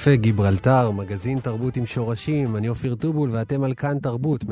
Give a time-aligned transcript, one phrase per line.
[0.00, 4.48] קפה גיברלטר, מגזין תרבות עם שורשים, אני אופיר טובול ואתם על כאן תרבות, 104.9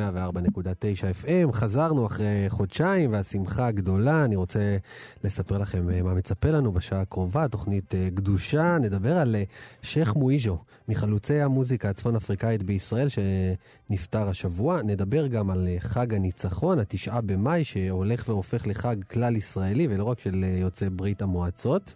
[1.25, 1.53] FM.
[1.53, 4.25] חזרנו אחרי חודשיים והשמחה הגדולה.
[4.25, 4.77] אני רוצה
[5.25, 8.79] לספר לכם אה, מה מצפה לנו בשעה הקרובה, תוכנית אה, גדושה.
[8.81, 9.43] נדבר על אה,
[9.83, 14.83] שייח' מואיז'ו, מחלוצי המוזיקה הצפון אפריקאית בישראל, שנפטר השבוע.
[14.83, 20.45] נדבר גם על חג הניצחון, התשעה במאי, שהולך והופך לחג כלל ישראלי, ולא רק של
[20.61, 21.95] יוצאי ברית המועצות.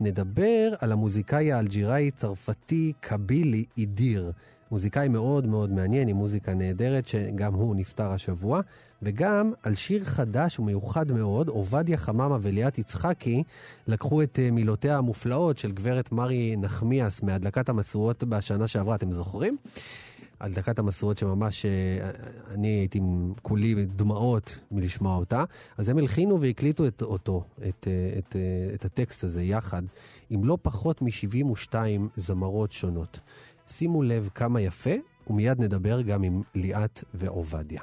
[0.00, 2.77] נדבר על המוזיקאי האלג'יראי צרפתי.
[2.78, 4.32] צרפתי קבילי אידיר.
[4.70, 8.60] מוזיקאי מאוד מאוד מעניין, עם מוזיקה נהדרת, שגם הוא נפטר השבוע,
[9.02, 13.42] וגם על שיר חדש ומיוחד מאוד, עובדיה חממה וליאת יצחקי
[13.86, 19.56] לקחו את אה, מילותיה המופלאות של גברת מרי נחמיאס מהדלקת המשואות בשנה שעברה, אתם זוכרים?
[20.40, 22.10] על דקת המשואות שממש אה,
[22.54, 23.00] אני הייתי
[23.42, 25.44] כולי דמעות מלשמוע אותה.
[25.78, 29.82] אז הם הלחינו והקליטו את אותו, את, אה, את, אה, את הטקסט הזה יחד,
[30.30, 31.74] עם לא פחות מ-72
[32.16, 33.20] זמרות שונות.
[33.66, 34.90] שימו לב כמה יפה,
[35.30, 37.80] ומיד נדבר גם עם ליאת ועובדיה.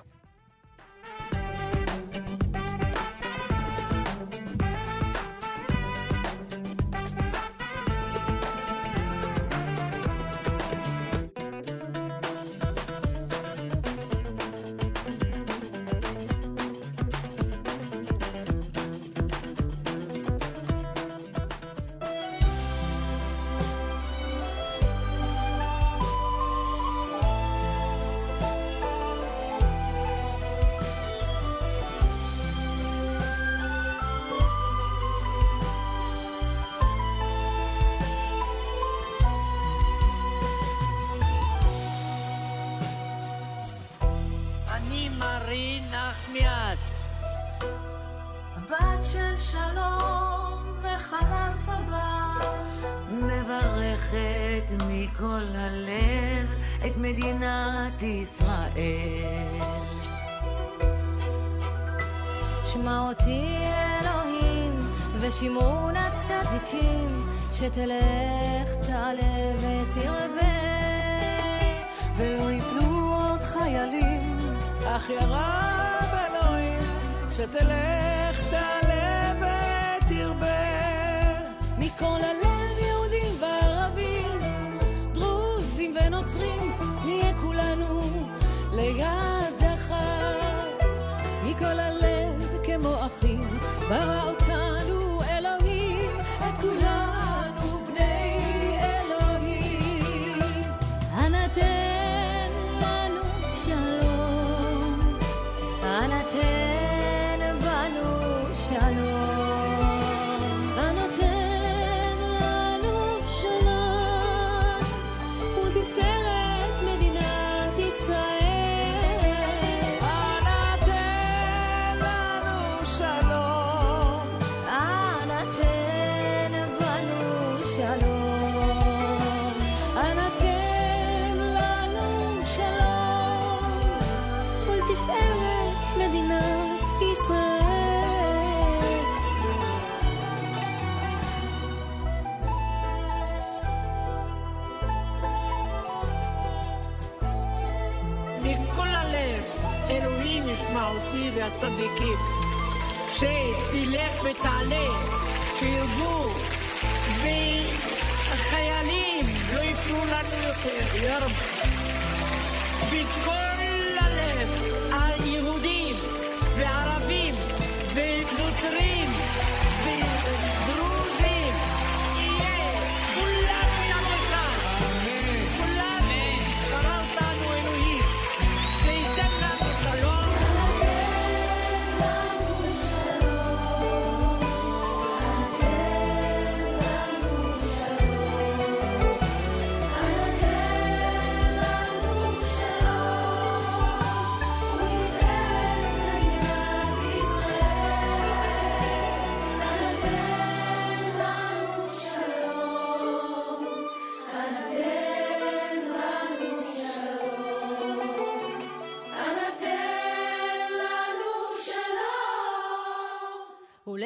[67.54, 70.56] שתלך, תעלה ותרבה.
[72.18, 74.38] ולא יפלו עוד חיילים,
[74.86, 76.84] אך ירה באלוהים,
[77.32, 80.46] שתלך, תעלה ותרבה.
[81.78, 84.40] מכל הלב יהודים וערבים,
[85.14, 86.72] דרוזים ונוצרים,
[87.06, 88.02] נהיה כולנו
[88.72, 90.86] ליד אחת.
[91.44, 93.60] מכל הלב כמו אחים,
[93.90, 94.35] ברא
[101.58, 101.85] הצדיקים,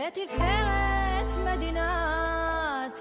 [0.10, 3.00] לתפארת מדינת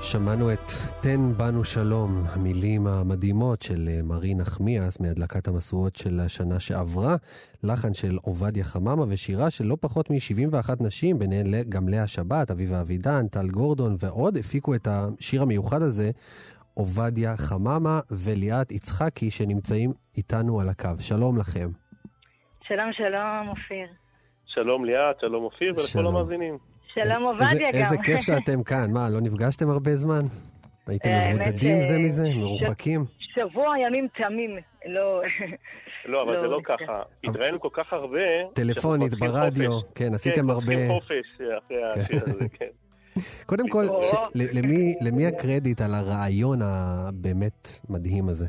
[0.00, 6.60] שמענו את "תן בנו שלום", המילים המדהימות של אה, מרי נחמיאס מהדלקת המשואות של השנה
[6.60, 7.16] שעברה,
[7.62, 12.80] לחן של עובדיה חממה ושירה של לא פחות מ-71 נשים, ביניהן גם לאה שבת, אביבה
[12.80, 16.10] אבידן, טל גורדון ועוד, הפיקו את השיר המיוחד הזה,
[16.78, 20.88] עובדיה חממה וליאת יצחקי, שנמצאים איתנו על הקו.
[20.98, 21.68] שלום לכם.
[22.62, 23.88] שלום, שלום, אופיר.
[24.46, 26.58] שלום ליאת, שלום אופיר ולכל המאזינים.
[26.94, 27.78] שלום עובדיה גם.
[27.78, 28.92] איזה כיף שאתם כאן.
[28.92, 30.20] מה, לא נפגשתם הרבה זמן?
[30.86, 32.28] הייתם מבודדים זה מזה?
[32.34, 33.04] מרוחקים?
[33.18, 34.50] שבוע ימים תמים,
[34.86, 35.22] לא...
[36.12, 37.02] לא, אבל זה לא, לא ככה.
[37.24, 38.18] התראינו כל כך הרבה...
[38.54, 40.76] טלפונית, ברדיו, כן, עשיתם כן, הרבה...
[40.76, 42.66] כן, חופש אחרי השיר הזה, כן.
[43.46, 43.86] קודם כל,
[45.00, 48.46] למי הקרדיט על הרעיון הבאמת מדהים הזה?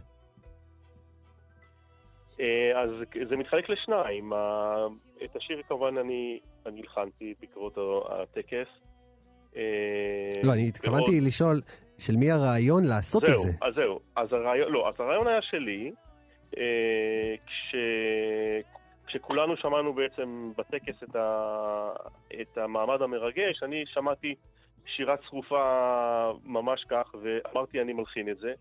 [2.39, 2.89] אה, אז
[3.29, 4.33] זה מתחלק לשניים.
[5.23, 7.77] את השיר כמובן אני הלחנתי בעקבות
[8.09, 8.67] הטקס.
[9.55, 9.61] אה,
[10.43, 11.61] לא, אני התכוונתי לשאול,
[11.97, 13.51] של מי הרעיון לעשות את זה?
[13.61, 15.91] אז זהו, אז הרעיון, לא, אז הרעיון היה שלי,
[16.57, 17.75] אה, כש...
[19.07, 21.89] כשכולנו שמענו בעצם בטקס את, ה...
[22.41, 24.35] את המעמד המרגש, אני שמעתי
[24.85, 28.53] שירה צרופה ממש כך, ואמרתי אני מלחין את זה.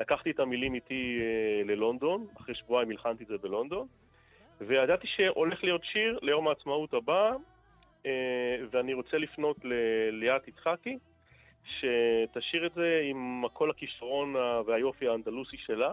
[0.00, 3.86] לקחתי את המילים איתי אה, ללונדון, אחרי שבועיים הלחנתי את זה בלונדון,
[4.60, 7.32] וידעתי שהולך להיות שיר ליום העצמאות הבא,
[8.06, 10.98] אה, ואני רוצה לפנות לליאת יצחקי,
[11.64, 14.34] שתשאיר את זה עם כל הכישרון
[14.66, 15.92] והיופי האנדלוסי שלה.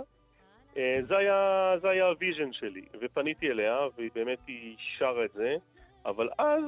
[0.77, 5.31] אה, זה היה, זה היה ה vision שלי, ופניתי אליה, והיא באמת, היא שרה את
[5.33, 5.55] זה,
[6.05, 6.63] אבל אז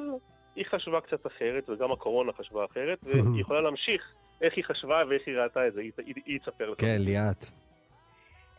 [0.56, 5.24] היא חשבה קצת אחרת, וגם הקורונה חשבה אחרת, והיא יכולה להמשיך איך היא חשבה ואיך
[5.28, 5.82] היא ראתה את זה,
[6.26, 6.82] היא תספר לך.
[6.82, 7.46] כן, ליאת.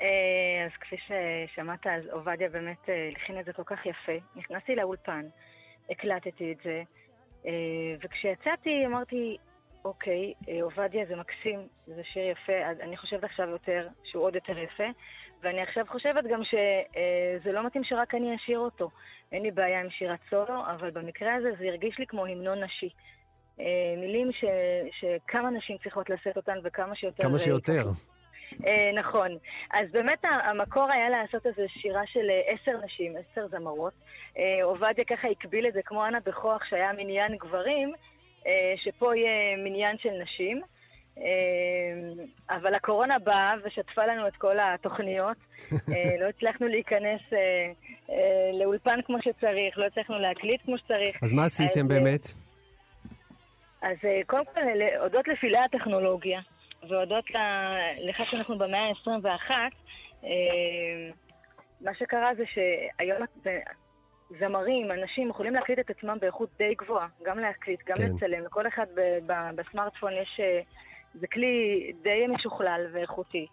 [0.02, 4.12] אה, אז כפי ששמעת, אז עובדיה באמת אה, הלחין את זה כל כך יפה.
[4.36, 5.26] נכנסתי לאולפן,
[5.90, 6.82] הקלטתי את זה,
[8.02, 9.36] וכשיצאתי אמרתי,
[9.84, 10.32] אוקיי,
[10.62, 12.52] עובדיה זה מקסים, זה שיר יפה,
[12.82, 14.84] אני חושבת עכשיו יותר, שהוא עוד יותר יפה,
[15.44, 18.90] ואני עכשיו חושבת גם שזה לא מתאים שרק אני אשיר אותו.
[19.32, 22.88] אין לי בעיה עם שירת סולו, אבל במקרה הזה זה הרגיש לי כמו המנון נשי.
[23.96, 24.44] מילים ש,
[25.00, 27.22] שכמה נשים צריכות לשאת אותן וכמה שיותר...
[27.22, 27.84] כמה שיותר.
[28.66, 29.36] אה, נכון.
[29.70, 33.92] אז באמת המקור היה לעשות איזו שירה של אה, עשר נשים, עשר זמרות.
[34.38, 37.92] אה, עובדיה ככה הקביל את זה כמו אנה בכוח שהיה מניין גברים,
[38.76, 40.62] שפה יהיה מניין של נשים.
[42.50, 45.36] אבל הקורונה באה ושטפה לנו את כל התוכניות.
[46.20, 47.20] לא הצלחנו להיכנס
[48.60, 51.22] לאולפן כמו שצריך, לא הצלחנו להקליט כמו שצריך.
[51.22, 52.26] אז מה עשיתם באמת?
[53.82, 53.96] אז
[54.26, 54.60] קודם כל,
[55.00, 56.40] הודות לפלאי הטכנולוגיה,
[56.88, 57.24] והודות
[57.98, 59.50] לכך שאנחנו במאה ה-21,
[60.24, 60.30] אה,
[61.80, 63.22] מה שקרה זה שהיום
[64.40, 68.02] זמרים, אנשים יכולים להקליט את עצמם באיכות די גבוהה, גם להקליט, גם כן.
[68.02, 68.86] לצלם, לכל אחד
[69.56, 70.40] בסמארטפון יש...
[71.14, 73.46] זה כלי די משוכלל ואיכותי.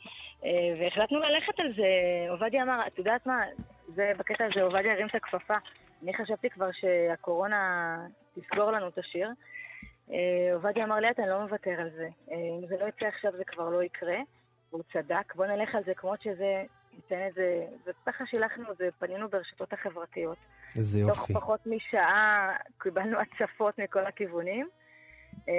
[0.46, 0.50] אה,
[0.80, 1.86] והחלטנו ללכת על זה.
[2.30, 3.44] עובדיה אמר, את יודעת מה,
[3.96, 5.53] זה בקטע הזה, עובדיה הרים את הכפפה.
[6.03, 7.98] אני חשבתי כבר שהקורונה
[8.36, 9.30] תסגור לנו את השיר.
[10.12, 12.08] אה, עובדיה אמר לי, אתה לא מוותר על זה.
[12.32, 14.18] אה, אם זה לא יצא עכשיו זה כבר לא יקרה.
[14.72, 16.63] והוא צדק, בוא נלך על זה כמו שזה,
[16.94, 20.38] ניתן את זה, וככה שילחנו ופנינו ברשתות החברתיות.
[20.75, 21.34] איזה יופי.
[21.34, 24.68] תוך פחות משעה קיבלנו הצפות מכל הכיוונים.
[25.50, 25.53] אה,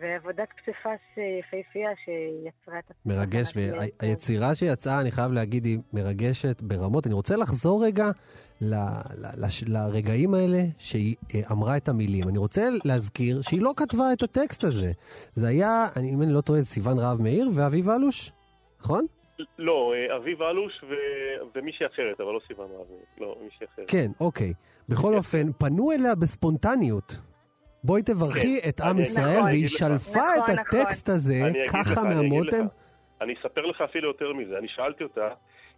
[0.00, 1.00] ועבודת פסיפס
[1.40, 2.84] יפהפייה שיצרה את...
[3.06, 7.06] מרגש, והיצירה שיצאה, אני חייב להגיד, היא מרגשת ברמות.
[7.06, 8.04] אני רוצה לחזור רגע
[8.60, 8.74] ל,
[9.16, 12.28] ל, לרגעים האלה שהיא אה, אמרה את המילים.
[12.28, 14.92] אני רוצה להזכיר שהיא לא כתבה את הטקסט הזה.
[15.34, 18.32] זה היה, אני, אם אני לא טועה, סיון רהב מאיר ואביב אלוש,
[18.80, 19.06] נכון?
[19.58, 20.94] לא, אה, אביב אלוש ו...
[21.54, 23.04] ומישהי אחרת, אבל לא סיון רהב מאיר.
[23.20, 23.90] לא, מישהי אחרת.
[23.90, 24.52] כן, אוקיי.
[24.88, 27.18] בכל אופן, פנו אליה בספונטניות.
[27.86, 28.68] בואי תברכי כן.
[28.68, 30.80] את עם ישראל, נכון, והיא שלפה נכון, את נכון.
[30.80, 31.40] הטקסט הזה
[31.72, 32.66] ככה מהמותן.
[33.20, 34.58] אני אספר לך אפילו יותר מזה.
[34.58, 35.28] אני שאלתי אותה,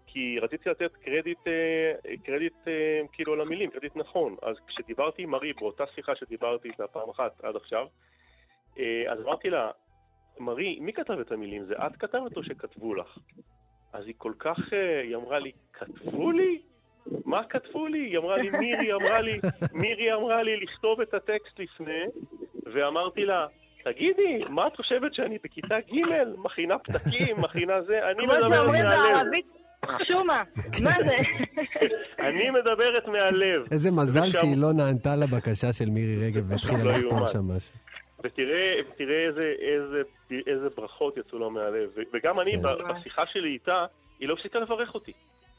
[0.07, 4.37] כי רציתי לתת קרדיט, אה, קרדיט אה, כאילו על המילים, קרדיט נכון.
[4.43, 7.87] אז כשדיברתי עם מרי, באותה שיחה שדיברתי איתה פעם אחת עד עכשיו,
[8.79, 9.71] אה, אז אמרתי לה,
[10.39, 11.65] מרי, מי כתב את המילים?
[11.65, 13.19] זה את כתבת או שכתבו לך?
[13.93, 14.59] אז היא כל כך,
[15.03, 16.63] היא אמרה לי, כתבו לי?
[17.25, 17.99] מה כתבו לי?
[17.99, 19.41] היא אמרה לי, מירי אמרה לי,
[19.73, 22.05] מירי אמרה לי לכתוב את הטקסט לפני,
[22.75, 23.47] ואמרתי לה,
[23.85, 27.99] תגידי, מה את חושבת שאני בכיתה ג', מכינה פתקים, מכינה זה?
[28.11, 29.27] אני מדברת מהלב.
[29.87, 30.43] חשומה,
[30.85, 31.17] מה זה?
[32.19, 33.63] אני מדברת מהלב.
[33.73, 37.75] איזה מזל שהיא לא נענתה לבקשה של מירי רגב והתחילה לא לכתוב שם משהו.
[38.25, 40.03] ותראה, ותראה איזה, איזה,
[40.47, 41.91] איזה ברכות יצאו לו מהלב.
[42.13, 42.63] וגם אני, כן.
[43.01, 43.87] בשיחה שלי איתה,
[44.21, 45.13] היא לא הפסיקה לברך אותי.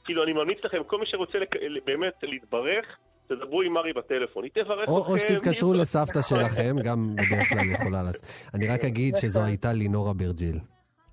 [0.10, 2.86] כאילו, אני ממליץ לכם, כל מי שרוצה לק- באמת להתברך,
[3.28, 5.12] תדברו עם מרי בטלפון, היא תברך או, אתכם.
[5.14, 6.38] או שתתקשרו לסבתא נכון.
[6.40, 8.24] שלכם, גם בדרך כלל יכולה לעשות.
[8.54, 9.50] אני רק אגיד שזו נכון.
[9.50, 10.60] הייתה לינורה אברג'יל.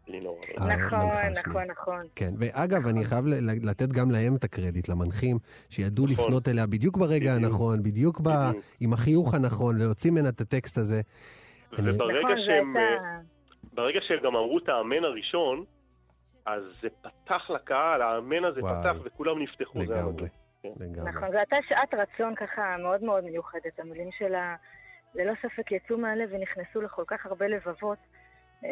[0.09, 0.41] לינור.
[0.61, 0.99] אה, נכון,
[1.47, 1.63] נכון.
[1.71, 1.99] נכון.
[2.15, 5.39] כן, ואגב, אני חייב ל- לתת גם להם את הקרדיט, למנחים,
[5.71, 6.25] שידעו נכון.
[6.27, 7.45] לפנות אליה בדיוק ברגע בדיוק.
[7.53, 8.21] הנכון, בדיוק.
[8.81, 11.01] עם החיוך הנכון, להוציא ממנה את הטקסט הזה.
[11.73, 13.05] וברגע נכון, שהם, הייתה...
[13.75, 15.65] ברגע שהם גם אמרו את האמן הראשון,
[16.47, 18.75] אז זה פתח לקהל, האמן הזה וואי.
[18.81, 19.79] פתח וכולם נפתחו.
[19.79, 20.29] לגמרי.
[20.63, 20.69] כן.
[20.77, 21.11] לגמרי.
[21.11, 23.79] נכון, זו הייתה שעת רצון ככה מאוד מאוד מיוחדת.
[23.79, 24.57] המילים שלה
[25.15, 27.99] ללא ספק יצאו מהלב ונכנסו לכל כך הרבה לבבות.
[28.65, 28.71] אה,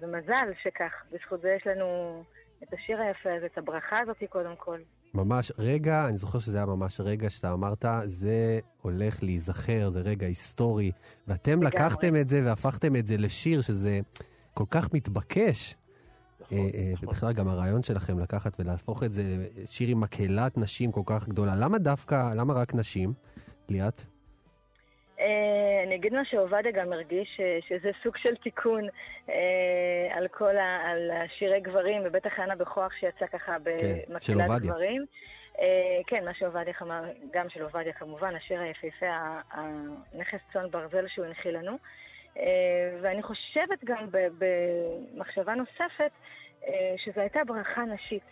[0.00, 2.22] ומזל שכך, בזכות זה יש לנו
[2.62, 4.78] את השיר היפה הזה, את הברכה הזאת קודם כל.
[5.14, 10.26] ממש רגע, אני זוכר שזה היה ממש רגע שאתה אמרת, זה הולך להיזכר, זה רגע
[10.26, 10.92] היסטורי.
[11.26, 11.66] ואתם לגמרי.
[11.66, 14.00] לקחתם את זה והפכתם את זה לשיר, שזה
[14.54, 15.74] כל כך מתבקש.
[16.52, 17.08] נכון, אה, אה, נכון.
[17.08, 19.22] ובכלל גם הרעיון שלכם לקחת ולהפוך את זה
[19.66, 21.52] שיר עם מקהלת נשים כל כך גדולה.
[21.60, 23.12] למה דווקא, למה רק נשים,
[23.68, 24.02] ליאת?
[25.20, 28.84] אה, אני אגיד מה שעובדיה גם הרגיש, שזה סוג של תיקון
[30.10, 30.90] על כל ה...
[30.90, 34.62] על השירי גברים, ובטח אנה בכוח שיצא ככה כן, במקהלת.
[34.62, 35.04] גברים.
[36.06, 39.06] כן, מה שעובדיה אמר, גם של עובדיה כמובן, השיר היפהפה,
[39.50, 41.78] הנכס צאן ברזל שהוא הנחיל לנו.
[43.02, 44.06] ואני חושבת גם
[44.38, 46.10] במחשבה נוספת,
[46.96, 48.24] שזו הייתה ברכה נשית.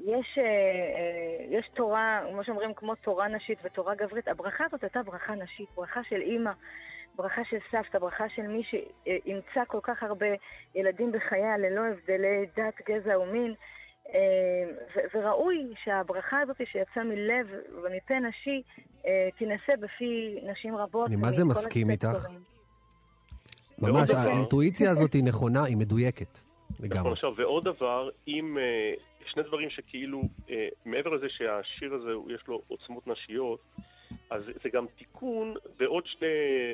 [0.00, 4.28] יש, אה, אה, יש תורה, כמו שאומרים, כמו תורה נשית ותורה גברית.
[4.28, 6.50] הברכה הזאת הייתה ברכה נשית, ברכה של אימא,
[7.16, 10.26] ברכה של סבתא, ברכה של מי שאימצה כל כך הרבה
[10.74, 13.54] ילדים בחייה ללא הבדלי דת, גזע ומין.
[14.14, 14.20] אה,
[15.14, 17.46] וראוי שהברכה הזאת שיצאה מלב
[17.82, 18.62] ומפה נשי
[19.06, 21.08] אה, תינשא בפי נשים רבות.
[21.08, 22.28] אני מה זה מסכים איתך?
[23.78, 26.51] ועוד ממש, דבר- האינטואיציה הזאת היא נכונה, היא מדויקת.
[26.82, 27.12] נכון, לגמרי.
[27.12, 28.94] עכשיו, ועוד דבר, אם אה,
[29.26, 33.60] שני דברים שכאילו, אה, מעבר לזה שהשיר הזה יש לו עוצמות נשיות,
[34.30, 36.26] אז זה גם תיקון בעוד שני,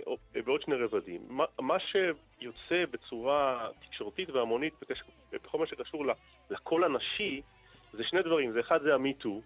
[0.06, 1.20] או- בעוד שני רבדים.
[1.28, 4.74] מה, מה שיוצא בצורה תקשורתית והמונית
[5.32, 6.04] בכל מה שקשור
[6.50, 7.42] לקול הנשי,
[7.92, 8.52] זה שני דברים.
[8.52, 9.40] זה אחד זה המיטו,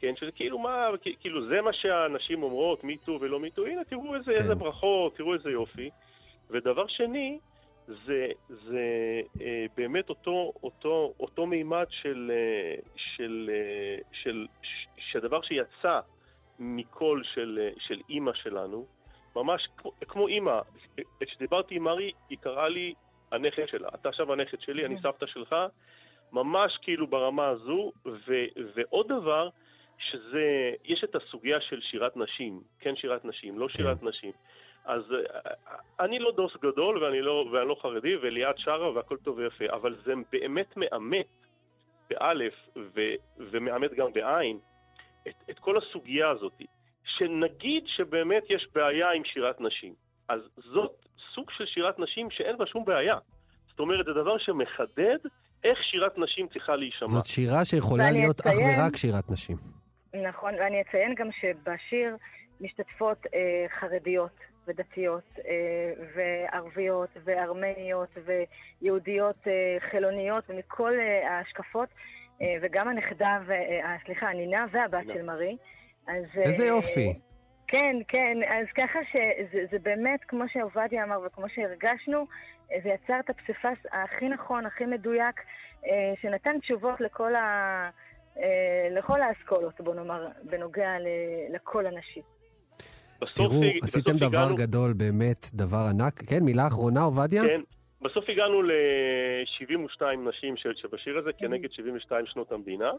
[0.00, 0.88] כן, שזה כאילו מה,
[1.20, 4.42] כאילו זה מה שהנשים אומרות, מיטו ולא מיטו, הנה תראו איזה, כן.
[4.42, 5.90] איזה ברכות, תראו איזה יופי.
[6.50, 7.38] ודבר שני,
[7.88, 8.84] זה, זה
[9.40, 16.00] אה, באמת אותו, אותו, אותו מימד של, אה, של, אה, של, ש- שהדבר שיצא
[16.58, 18.86] מקול של, אה, של אימא שלנו,
[19.36, 20.60] ממש כמו, כמו אימא,
[21.20, 22.94] כשדיברתי עם ארי, היא קראה לי
[23.32, 23.88] הנכד שלה.
[23.94, 25.56] אתה עכשיו הנכד שלי, אני סבתא שלך,
[26.32, 27.92] ממש כאילו ברמה הזו.
[28.06, 29.48] ו, ועוד דבר,
[29.98, 34.32] שזה, יש את הסוגיה של שירת נשים, כן שירת נשים, לא שירת נשים.
[34.88, 35.50] אז אה,
[36.04, 39.96] אני לא דוס גדול ואני לא, ואני לא חרדי, וליאת שרה והכל טוב ויפה, אבל
[40.04, 41.26] זה באמת מאמת,
[42.10, 43.00] באלף, ו,
[43.38, 44.58] ומאמת גם בעין,
[45.28, 46.52] את, את כל הסוגיה הזאת.
[47.04, 49.94] שנגיד שבאמת יש בעיה עם שירת נשים,
[50.28, 50.92] אז זאת
[51.34, 53.16] סוג של שירת נשים שאין בה שום בעיה.
[53.70, 55.18] זאת אומרת, זה דבר שמחדד
[55.64, 57.08] איך שירת נשים צריכה להישמע.
[57.08, 59.56] זאת שירה שיכולה להיות אך אציין- ורק שירת נשים.
[60.28, 62.16] נכון, ואני אציין גם שבשיר
[62.60, 64.32] משתתפות אה, חרדיות
[64.68, 71.88] ודתיות אה, וערביות וארמניות ויהודיות אה, חילוניות ומכל אה, ההשקפות,
[72.62, 75.06] וגם הנכדה, ו- סליחה, הנינה והבת.
[75.06, 75.56] של מרי.
[76.08, 77.18] אז, איזה יופי.
[77.66, 82.26] כן, כן, אז ככה שזה זה באמת, כמו שעובדיה אמר וכמו שהרגשנו,
[82.68, 85.40] זה יצר את הפסיפס הכי נכון, הכי מדויק,
[86.22, 87.90] שנתן תשובות לכל, ה,
[88.90, 90.90] לכל האסכולות, בוא נאמר, בנוגע
[91.50, 92.22] לקול הנשי.
[93.34, 96.22] תראו, הג- עשיתם דבר הגענו- גדול, באמת דבר ענק.
[96.26, 97.42] כן, מילה אחרונה, עובדיה?
[97.42, 97.60] כן,
[98.02, 102.90] בסוף הגענו ל-72 נשים שבשיר הזה כנגד 72 שנות המדינה.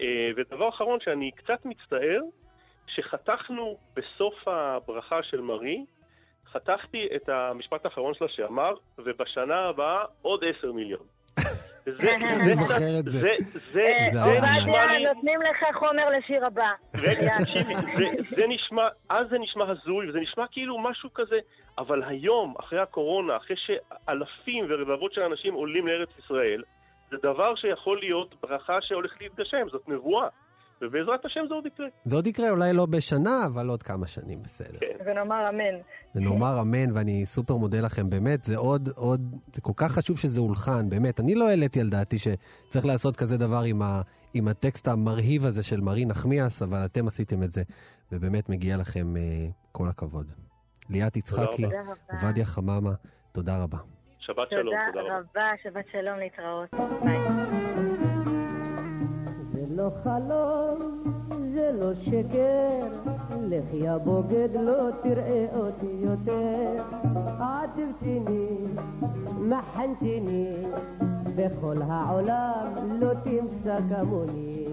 [0.00, 2.20] אה, ודבר אחרון שאני קצת מצטער,
[2.96, 5.84] שחתכנו בסוף הברכה של מרי,
[6.52, 11.02] חתכתי את המשפט האחרון שלה שאמר, ובשנה הבאה עוד 10 מיליון.
[11.88, 13.18] אני זוכר את זה.
[13.18, 13.28] זה,
[13.72, 15.04] זה, אה, נשמע לי...
[15.04, 16.70] נותנים לך חומר לשיר הבא.
[17.02, 17.74] רגע, תקשיבי,
[18.36, 21.38] זה נשמע, אז זה נשמע הזוי, וזה נשמע כאילו משהו כזה,
[21.78, 26.62] אבל היום, אחרי הקורונה, אחרי שאלפים ורבבות של אנשים עולים לארץ ישראל,
[27.10, 30.28] זה דבר שיכול להיות ברכה שהולכת להתגשם, זאת נבואה.
[30.82, 31.86] ובעזרת השם זה עוד יקרה.
[32.04, 34.78] זה עוד יקרה, אולי לא בשנה, אבל עוד כמה שנים, בסדר.
[34.80, 34.86] כן.
[35.06, 35.80] ונאמר אמן.
[36.14, 40.40] ונאמר אמן, ואני סופר מודה לכם, באמת, זה עוד, עוד, זה כל כך חשוב שזה
[40.40, 41.20] הולחן, באמת.
[41.20, 44.00] אני לא העליתי על דעתי שצריך לעשות כזה דבר עם, ה,
[44.34, 47.62] עם הטקסט המרהיב הזה של מרי נחמיאס, אבל אתם עשיתם את זה,
[48.12, 49.22] ובאמת מגיע לכם אה,
[49.72, 50.26] כל הכבוד.
[50.90, 51.92] ליאת יצחקי, תודה רבה.
[52.12, 52.92] עובדיה חממה,
[53.32, 53.78] תודה רבה.
[54.18, 55.18] שבת שלום, תודה תודה רבה.
[55.18, 56.68] רבה, שבת שלום, להתראות.
[57.04, 58.39] ביי.
[59.76, 61.02] לא חלום,
[61.54, 62.88] זה לא שקר,
[63.42, 66.82] לך יא בוגד לא תראה אותי יותר.
[67.40, 68.48] עטבתני,
[69.40, 70.52] מחנתני,
[71.36, 72.66] בכל העולם
[73.00, 74.66] לא תמצא כמוני.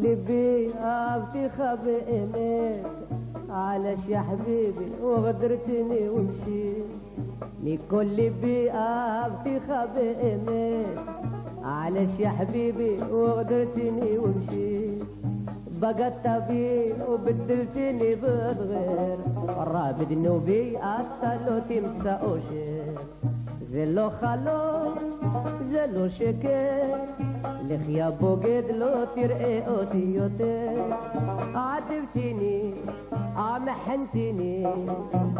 [0.00, 2.82] قلبي افتي خبئني
[3.50, 6.84] علاش يا حبيبي وغدرتني ومشيت.
[7.64, 10.84] لكل بيئة في خبئني
[11.64, 15.04] علاش يا حبيبي وغدرتني ومشيت.
[15.80, 19.18] بقى طبيب وبدلتني بغير.
[19.48, 22.18] قرب ذنوبي أطلو تمسى
[23.70, 24.94] זה לא חלום,
[25.70, 26.94] זה לא שקר,
[27.68, 30.92] לך יא בוגד לא תראה אותי יותר.
[31.54, 32.72] עטבתני,
[33.66, 34.64] מחנתני,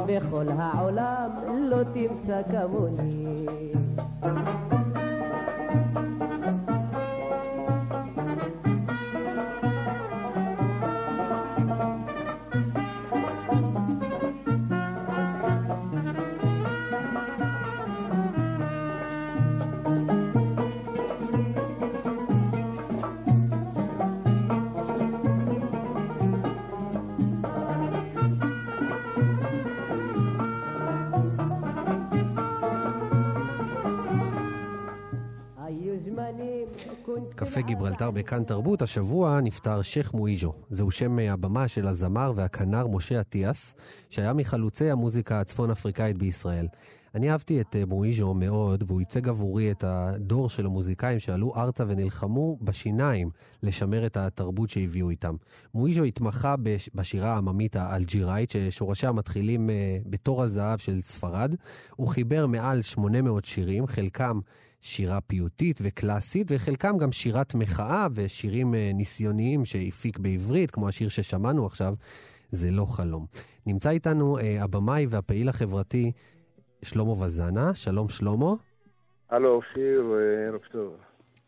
[0.07, 3.47] בכל העולם לא תמצא כמוני.
[37.41, 40.53] קפה גיברלטר בכאן תרבות, השבוע נפטר שייח' מואיז'ו.
[40.71, 43.75] זהו שם הבמה של הזמר והכנר משה אטיאס,
[44.11, 46.67] שהיה מחלוצי המוזיקה הצפון אפריקאית בישראל.
[47.15, 51.85] אני אהבתי את אה, מואיז'ו מאוד, והוא ייצג עבורי את הדור של המוזיקאים שעלו ארצה
[51.89, 53.31] ונלחמו בשיניים
[53.63, 55.35] לשמר את התרבות שהביאו איתם.
[55.75, 61.55] מואיז'ו התמחה בש- בשירה העממית האלג'יראית, ששורשיה מתחילים אה, בתור הזהב של ספרד.
[61.97, 64.41] הוא חיבר מעל 800 שירים, חלקם
[64.81, 71.67] שירה פיוטית וקלאסית, וחלקם גם שירת מחאה ושירים אה, ניסיוניים שהפיק בעברית, כמו השיר ששמענו
[71.67, 71.95] עכשיו,
[72.51, 73.27] זה לא חלום.
[73.67, 76.13] נמצא איתנו אה, הבמאי והפעיל החברתי
[76.83, 77.75] שלמה וזנה.
[77.75, 78.53] שלום שלמה.
[79.31, 80.97] הלו אופיר, אה, ערב טוב.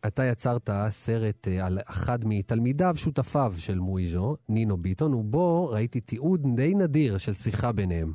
[0.07, 6.41] אתה יצרת סרט אה, על אחד מתלמידיו, שותפיו של מואיז'ו, נינו ביטון, ובו ראיתי תיעוד
[6.55, 8.11] די נדיר של שיחה ביניהם.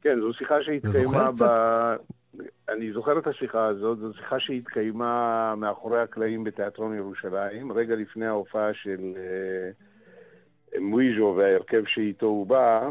[0.00, 1.44] כן, זו שיחה שהתקיימה ב...
[2.68, 8.74] אני זוכר את השיחה הזאת, זו שיחה שהתקיימה מאחורי הקלעים בתיאטרון ירושלים, רגע לפני ההופעה
[8.74, 9.70] של אה,
[10.80, 12.88] מוויז'ו וההרכב שאיתו הוא בא,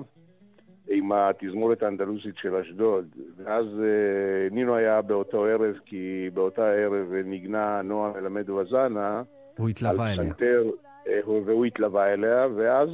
[0.87, 3.05] עם התזמורת האנדלוסית של אשדוד.
[3.37, 9.21] ואז אה, נינו היה באותו ערב, כי באותה ערב ניגנה נועה מלמד וזנה,
[9.57, 10.23] הוא התלווה אליה.
[10.23, 10.63] פסנתר,
[11.07, 12.89] אה, הוא- והוא התלווה אליה, ואז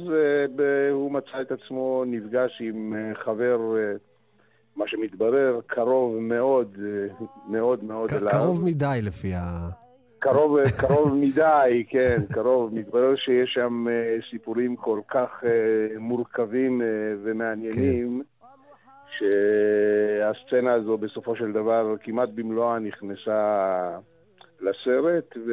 [0.60, 3.58] אה, הוא מצא את עצמו נפגש עם אה, חבר,
[4.76, 6.76] מה שמתברר, קרוב מאוד,
[7.48, 8.30] מאוד מאוד ק- אליו.
[8.30, 9.68] קרוב מדי לפי ה...
[10.18, 12.74] קרוב, קרוב מדי, כן, קרוב.
[12.74, 15.50] מתברר שיש שם אה, סיפורים כל כך אה,
[15.98, 16.86] מורכבים אה,
[17.24, 18.22] ומעניינים,
[19.18, 23.98] שהסצנה הזו בסופו של דבר כמעט במלואה נכנסה
[24.60, 25.52] לסרט, ו...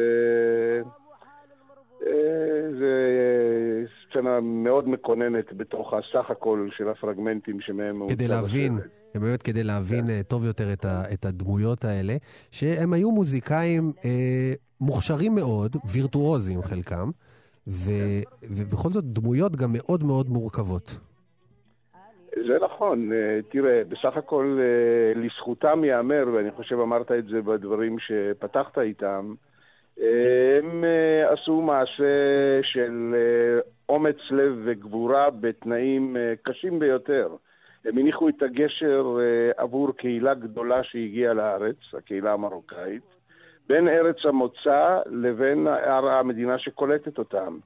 [2.80, 2.96] זה
[4.10, 8.99] סצנה מאוד מקוננת בתוך הסך הכל של הפרגמנטים שמהם כדי הוצא להבין, בסרט.
[9.16, 12.16] באמת כדי להבין אה, טוב יותר את, ה, את הדמויות האלה,
[12.52, 17.10] שהם היו מוזיקאים אה, מוכשרים מאוד, וירטואוזים חלקם,
[17.68, 17.92] ו,
[18.44, 20.98] ובכל זאת דמויות גם מאוד מאוד מורכבות.
[22.48, 27.96] זה נכון, אה, תראה, בסך הכל אה, לזכותם ייאמר, ואני חושב אמרת את זה בדברים
[28.00, 29.34] שפתחת איתם,
[30.62, 30.84] הם
[31.30, 32.04] עשו מעשה
[32.64, 33.16] של
[33.90, 37.28] אומץ לב וגבורה בתנאים קשים ביותר.
[37.86, 43.04] הם הניחו את הגשר אה, עבור קהילה גדולה שהגיעה לארץ, הקהילה המרוקאית,
[43.70, 47.58] בין ארץ המוצא לבין המדינה שקולטת אותם.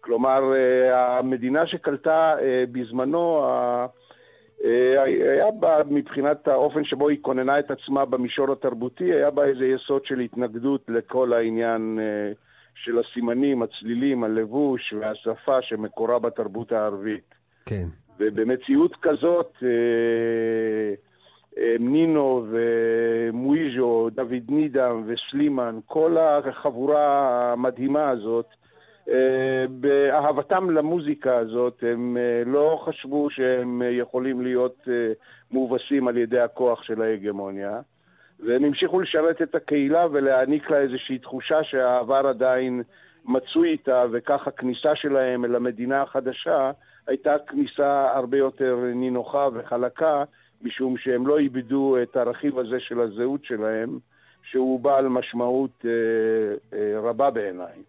[0.00, 3.44] כלומר, אה, המדינה שקלטה אה, בזמנו,
[4.64, 10.04] היה בה, מבחינת האופן שבו היא כוננה את עצמה במישור התרבותי, היה בה איזה יסוד
[10.04, 11.98] של התנגדות לכל העניין
[12.74, 17.34] של הסימנים, הצלילים, הלבוש והשפה שמקורה בתרבות הערבית.
[17.66, 17.86] כן.
[18.20, 19.68] ובמציאות כזאת, אה,
[21.58, 28.46] אה, נינו ומואיז'ו, דוד נידם וסלימן, כל החבורה המדהימה הזאת,
[29.08, 34.88] אה, באהבתם למוזיקה הזאת, הם לא חשבו שהם יכולים להיות
[35.50, 37.80] מובסים על ידי הכוח של ההגמוניה.
[38.46, 42.82] והם המשיכו לשרת את הקהילה ולהעניק לה איזושהי תחושה שהעבר עדיין
[43.24, 46.70] מצוי איתה, וכך הכניסה שלהם אל המדינה החדשה
[47.10, 50.24] הייתה כניסה הרבה יותר נינוחה וחלקה,
[50.62, 53.98] משום שהם לא איבדו את הרכיב הזה של הזהות שלהם,
[54.50, 55.90] שהוא בעל משמעות אה,
[56.78, 57.82] אה, רבה בעיניי.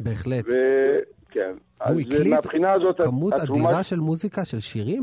[0.00, 0.44] בהחלט.
[0.46, 0.58] ו...
[1.30, 1.52] כן.
[1.88, 5.02] והוא הקליט הזאת, כמות התרומה- אדירה של מוזיקה, של שירים?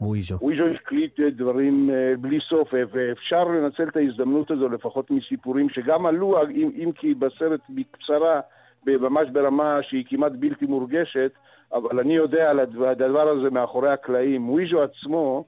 [0.00, 0.38] מואיז'ו.
[0.42, 6.06] וויז'ו הקליט אה, דברים אה, בלי סוף, ואפשר לנצל את ההזדמנות הזו, לפחות מסיפורים שגם
[6.06, 8.40] עלו, אם, אם כי בסרט בקצרה,
[8.86, 11.32] ממש ברמה שהיא כמעט בלתי מורגשת,
[11.72, 14.50] אבל אני יודע על הדבר, הזה מאחורי הקלעים.
[14.50, 15.44] וויז'ו עצמו,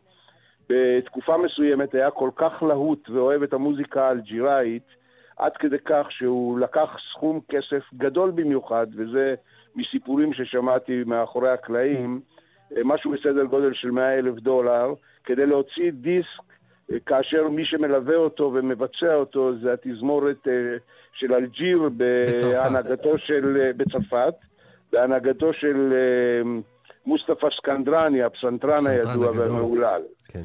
[0.69, 4.87] בתקופה מסוימת היה כל כך להוט ואוהב את המוזיקה האלג'יראית,
[5.37, 9.35] עד כדי כך שהוא לקח סכום כסף גדול במיוחד, וזה
[9.77, 12.21] מסיפורים ששמעתי מאחורי הקלעים,
[12.85, 16.55] משהו בסדר גודל של 100 אלף דולר, כדי להוציא דיסק
[17.07, 20.77] כאשר מי שמלווה אותו ומבצע אותו זה התזמורת אה,
[21.13, 21.89] של אלג'יר.
[21.97, 24.35] בהנהגתו של, אה, בצרפת,
[24.95, 26.61] בהנהגתו של אה,
[27.07, 29.31] מוסטפא סקנדרני, הפסנתרן הידוע.
[29.37, 30.03] והמהולל.
[30.29, 30.43] כן.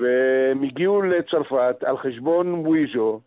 [0.00, 3.20] והם הגיעו לצרפת על חשבון וויז'ו.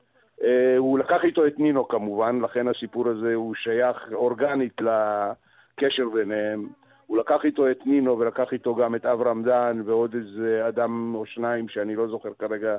[0.44, 6.68] אה, הוא לקח איתו את נינו כמובן, לכן הסיפור הזה הוא שייך אורגנית לקשר ביניהם.
[7.08, 11.26] הוא לקח איתו את נינו ולקח איתו גם את אברהם דן ועוד איזה אדם או
[11.26, 12.76] שניים שאני לא זוכר כרגע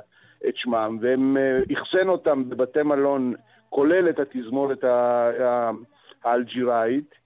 [0.47, 3.33] את שמם, והם אה, אחסן אותם בבתי מלון,
[3.69, 4.83] כולל את התזמורת
[6.23, 7.24] האלג'יראית.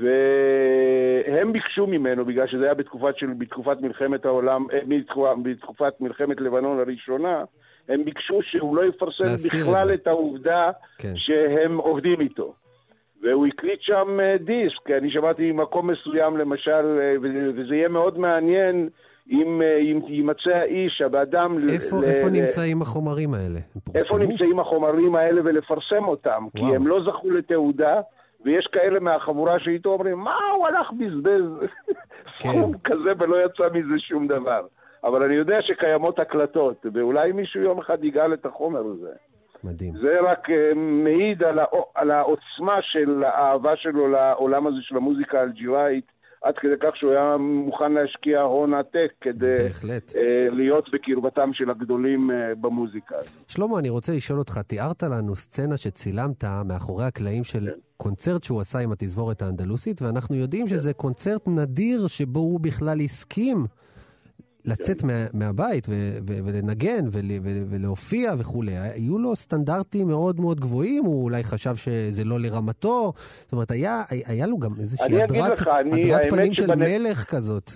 [0.00, 6.40] והם ביקשו ממנו, בגלל שזה היה בתקופת, של, בתקופת מלחמת העולם, אה, בתקופת, בתקופת מלחמת
[6.40, 7.44] לבנון הראשונה,
[7.88, 9.94] הם ביקשו שהוא לא יפרסם את בכלל זה.
[9.94, 11.12] את העובדה כן.
[11.16, 12.54] שהם עובדים איתו.
[13.22, 17.14] והוא הקליט שם אה, דיסק, אני שמעתי מקום מסוים למשל, אה,
[17.56, 18.88] וזה יהיה מאוד מעניין
[19.30, 21.58] אם אם יימצא האיש, האדם...
[21.58, 23.60] ל- איפה, ל- איפה ל- נמצאים החומרים האלה?
[23.94, 24.18] איפה?
[24.18, 26.74] נמצאים החומרים האלה ולפרסם אותם, כי וואו.
[26.74, 28.00] הם לא זכו לתעודה,
[28.44, 31.50] ויש כאלה מהחבורה שאיתו אומרים, מה הוא הלך בזבז
[32.38, 32.48] כן.
[32.48, 34.66] סכום כזה ולא יצא מזה שום דבר.
[35.04, 39.10] אבל אני יודע שקיימות הקלטות, ואולי מישהו יום אחד יגאל את החומר הזה.
[39.64, 39.92] מדהים.
[39.96, 45.40] זה רק אה, מעיד על, הא- על העוצמה של האהבה שלו לעולם הזה של המוזיקה
[45.40, 46.04] האלג'יראית,
[46.42, 50.16] עד כדי כך שהוא היה מוכן להשקיע הון עתק כדי בהחלט.
[50.16, 53.14] אה, להיות בקרבתם של הגדולים אה, במוזיקה.
[53.48, 57.78] שלמה, אני רוצה לשאול אותך, תיארת לנו סצנה שצילמת מאחורי הקלעים של כן.
[58.02, 63.66] קונצרט שהוא עשה עם התזמורת האנדלוסית, ואנחנו יודעים שזה קונצרט נדיר שבו הוא בכלל הסכים
[64.64, 65.06] לצאת כן.
[65.06, 65.92] מה, מהבית ו-
[66.28, 68.78] ו- ולנגן ול- ול- ולהופיע וכולי.
[68.78, 73.12] היו לו סטנדרטים מאוד מאוד גבוהים, הוא אולי חשב שזה לא לרמתו.
[73.42, 76.66] זאת אומרת, היה, היה לו גם איזושהי אני הדרת, לך, אני- הדרת האמת פנים של
[76.70, 77.72] שבנ- מלך כזאת.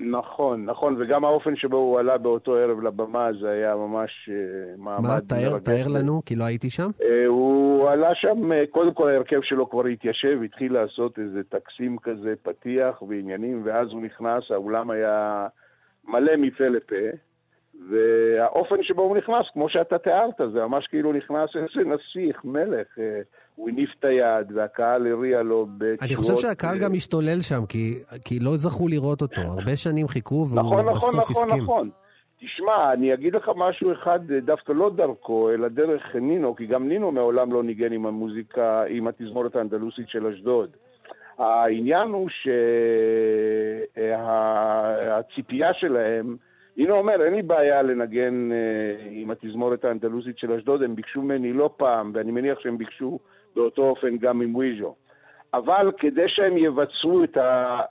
[0.00, 4.34] נכון, נכון, וגם האופן שבו הוא עלה באותו ערב לבמה זה היה ממש אה,
[4.76, 5.58] מעמד מה, תאר.
[5.58, 6.90] תאר לנו, כי לא הייתי שם.
[7.02, 11.98] אה, הוא עלה שם, אה, קודם כל ההרכב שלו כבר התיישב, התחיל לעשות איזה טקסים
[11.98, 15.46] כזה, פתיח ועניינים, ואז הוא נכנס, האולם היה
[16.04, 16.96] מלא מפה לפה,
[17.90, 22.88] והאופן שבו הוא נכנס, כמו שאתה תיארת, זה ממש כאילו נכנס איזה נסיך, מלך.
[23.58, 26.02] אה, הוא הניף את היד, והקהל הריע לו בתשואות.
[26.02, 27.94] אני חושב שהקהל אה, גם השתולל שם, כי,
[28.24, 29.40] כי לא זכו לראות אותו.
[29.40, 31.62] הרבה שנים חיכו, והוא נכון, נכון, בסוף נכון, הסכים.
[31.62, 31.90] נכון.
[32.40, 37.12] תשמע, אני אגיד לך משהו אחד, דווקא לא דרכו, אלא דרך נינו, כי גם נינו
[37.12, 40.70] מעולם לא ניגן עם המוזיקה, עם התזמורת האנדלוסית של אשדוד.
[41.38, 42.28] העניין הוא
[45.18, 46.36] שהציפייה שלהם,
[46.76, 48.56] נינו אומר, אין לי בעיה לנגן אה,
[49.10, 53.18] עם התזמורת האנדלוסית של אשדוד, הם ביקשו ממני לא פעם, ואני מניח שהם ביקשו
[53.58, 54.94] באותו אופן גם עם וויז'ו.
[55.54, 57.36] אבל כדי שהם יבצעו את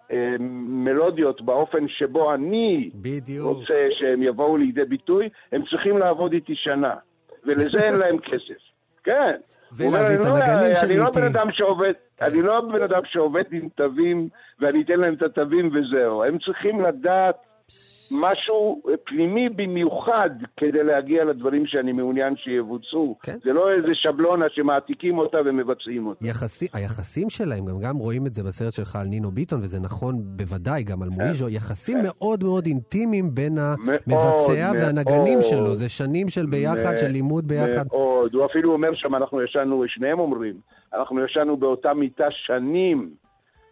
[0.10, 3.48] המלודיות באופן שבו אני בדיוק.
[3.48, 6.96] רוצה שהם יבואו לידי ביטוי, הם צריכים לעבוד איתי שנה.
[7.46, 8.62] ולזה אין להם כסף.
[9.08, 9.36] כן.
[9.78, 12.82] ולהביא את "אני לא- הנגנים שלי אני לא איתי." בן אדם שעובד, אני לא בן
[12.84, 16.24] אדם שעובד עם תווים, ואני אתן להם את התווים וזהו.
[16.24, 17.36] הם צריכים לדעת
[18.12, 23.18] משהו פנימי במיוחד כדי להגיע לדברים שאני מעוניין שיבוצעו.
[23.24, 23.38] כן.
[23.44, 26.28] זה לא איזה שבלונה שמעתיקים אותה ומבצעים אותה.
[26.28, 30.16] יחסי, היחסים שלהם, גם, גם רואים את זה בסרט שלך על נינו ביטון, וזה נכון
[30.20, 35.44] בוודאי גם על מואיז'ו, יחסים מאוד מאוד אינטימיים בין המבצע מאוד, והנגנים מאוד.
[35.44, 35.76] שלו.
[35.76, 37.88] זה שנים של ביחד, של לימוד ביחד.
[37.92, 38.34] מאוד, מאוד.
[38.34, 40.56] הוא אפילו אומר שם, אנחנו ישנו, שניהם אומרים,
[40.94, 43.10] אנחנו ישנו באותה מיטה שנים,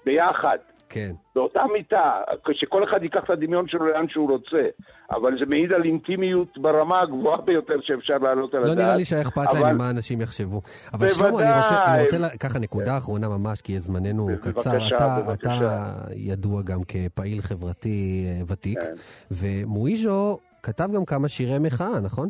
[0.06, 0.58] ביחד.
[0.96, 1.12] כן.
[1.36, 2.12] באותה מיטה,
[2.54, 4.64] שכל אחד ייקח את הדמיון שלו לאן שהוא רוצה.
[5.12, 8.78] אבל זה מעיד על אינטימיות ברמה הגבוהה ביותר שאפשר להעלות על לא הדעת.
[8.78, 10.62] נראה לי שהיה אכפת אבל- להם ממה אנשים יחשבו.
[10.94, 11.08] אבל.
[11.08, 14.96] שלמה, אני רוצה, אני רוצה לה- ככה נקודה אחרונה ממש, כי זמננו בבקשה, קצר.
[14.96, 15.56] אתה, בבקשה.
[15.58, 18.94] אתה ידוע גם כפעיל חברתי אה, ותיק, כן.
[19.32, 22.30] ומואיז'ו כתב גם כמה שירי מחאה, נכון?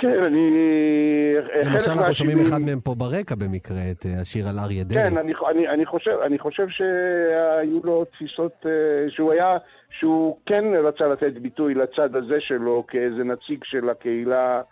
[0.00, 0.50] כן, אני...
[1.64, 5.10] למשל, אנחנו שומעים אחד מהם פה ברקע במקרה, את אה, השיר על אריה דרעי.
[5.10, 8.70] כן, אני, אני, אני, חושב, אני חושב שהיו לו תפיסות, אה,
[9.10, 9.56] שהוא היה,
[9.98, 14.62] שהוא כן רצה לתת ביטוי לצד הזה שלו כאיזה נציג של הקהילה,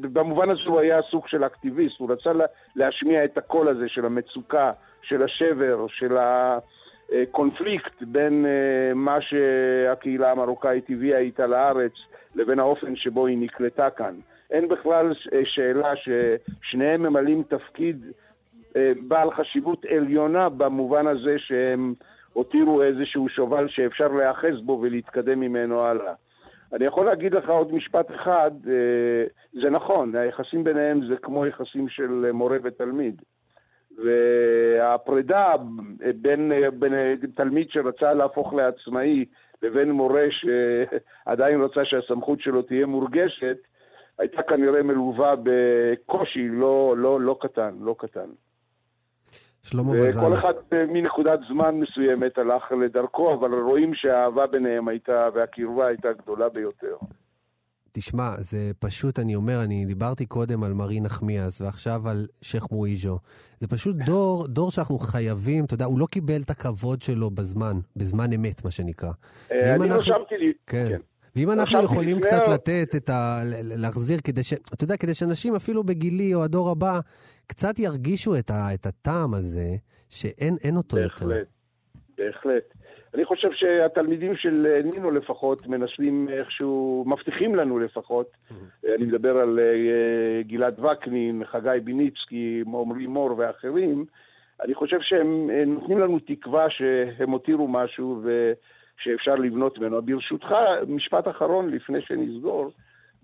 [0.00, 2.44] ובמובן הזה הוא היה סוג של אקטיביסט, הוא רצה לה,
[2.76, 10.84] להשמיע את הקול הזה של המצוקה, של השבר, של הקונפליקט בין אה, מה שהקהילה המרוקאית
[10.90, 11.92] הביאה איתה לארץ
[12.34, 14.14] לבין האופן שבו היא נקלטה כאן.
[14.50, 18.04] אין בכלל ש- שאלה ששניהם ממלאים תפקיד
[18.76, 21.94] אה, בעל חשיבות עליונה במובן הזה שהם
[22.32, 26.12] הותירו איזשהו שובל שאפשר להיאחז בו ולהתקדם ממנו הלאה.
[26.72, 29.24] אני יכול להגיד לך עוד משפט אחד, אה,
[29.62, 33.22] זה נכון, היחסים ביניהם זה כמו יחסים של מורה ותלמיד.
[34.04, 35.54] והפרידה
[36.22, 36.92] בין, בין
[37.34, 39.24] תלמיד שרצה להפוך לעצמאי
[39.62, 43.56] לבין מורה שעדיין רצה שהסמכות שלו תהיה מורגשת,
[44.18, 48.30] הייתה כנראה מלווה בקושי לא, לא, לא קטן, לא קטן.
[49.62, 50.38] שלמה וכל וזנה.
[50.38, 56.48] אחד אה, מנקודת זמן מסוימת הלך לדרכו, אבל רואים שהאהבה ביניהם הייתה, והקרבה הייתה גדולה
[56.48, 56.96] ביותר.
[57.92, 63.18] תשמע, זה פשוט, אני אומר, אני דיברתי קודם על מרי נחמיאס ועכשיו על שייח' מואיז'ו.
[63.60, 67.76] זה פשוט דור, דור שאנחנו חייבים, אתה יודע, הוא לא קיבל את הכבוד שלו בזמן,
[67.96, 69.10] בזמן אמת, מה שנקרא.
[69.52, 70.52] אה, אני רשמתי לי...
[70.66, 70.88] כן.
[70.88, 71.00] כן.
[71.36, 73.42] ואם אנחנו יכולים לפני קצת לתת את ה...
[73.62, 74.52] להחזיר כדי ש...
[74.52, 77.00] אתה יודע, כדי שאנשים אפילו בגילי או הדור הבא
[77.46, 78.74] קצת ירגישו את, ה...
[78.74, 79.76] את הטעם הזה,
[80.08, 81.26] שאין אין אותו יותר.
[81.26, 81.46] בהחלט,
[82.18, 82.79] בהחלט.
[83.14, 88.26] אני חושב שהתלמידים של אה, נינו לפחות מנסים איכשהו, מבטיחים לנו לפחות,
[88.96, 94.04] אני מדבר על אה, גלעד וקנין, חגי ביניצקי, עמרי מור ואחרים,
[94.62, 100.02] אני חושב שהם אה, נותנים לנו תקווה שהם הותירו משהו ושאפשר לבנות ממנו.
[100.02, 100.54] ברשותך,
[100.88, 102.70] משפט אחרון לפני שנסגור.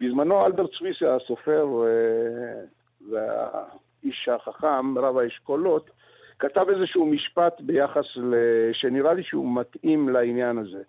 [0.01, 2.62] בזמנו אלברט סוויסה, הסופר אה,
[3.11, 5.90] והאיש החכם, רב האשכולות,
[6.38, 8.35] כתב איזשהו משפט ביחס ל...
[8.72, 10.83] שנראה לי שהוא מתאים לעניין הזה.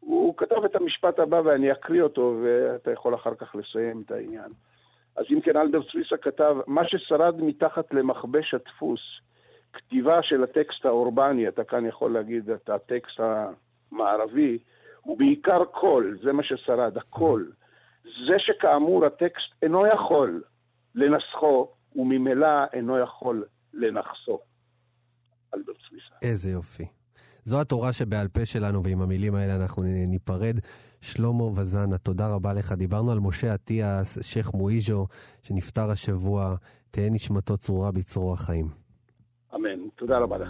[0.00, 4.48] הוא כתב את המשפט הבא ואני אקריא אותו ואתה יכול אחר כך לסיים את העניין.
[5.16, 9.00] אז אם כן, אלברט סוויסה כתב, מה ששרד מתחת למכבש הדפוס,
[9.72, 14.58] כתיבה של הטקסט האורבני, אתה כאן יכול להגיד את הטקסט המערבי,
[15.00, 17.52] הוא בעיקר קול, זה מה ששרד, הקול.
[18.04, 20.42] זה שכאמור הטקסט אינו יכול
[20.94, 24.38] לנסחו, וממילא אינו יכול לנחסו.
[25.54, 26.14] אלברט סוויסה.
[26.22, 26.86] איזה יופי.
[27.44, 30.58] זו התורה שבעל פה שלנו, ועם המילים האלה אנחנו ניפרד.
[31.00, 32.72] שלמה וזנה, תודה רבה לך.
[32.72, 35.06] דיברנו על משה אטיאס, שייח' מואיז'ו,
[35.42, 36.56] שנפטר השבוע.
[36.90, 38.66] תהא נשמתו צרורה בצרור החיים.
[39.54, 39.88] אמן.
[39.96, 40.48] תודה רבה לך.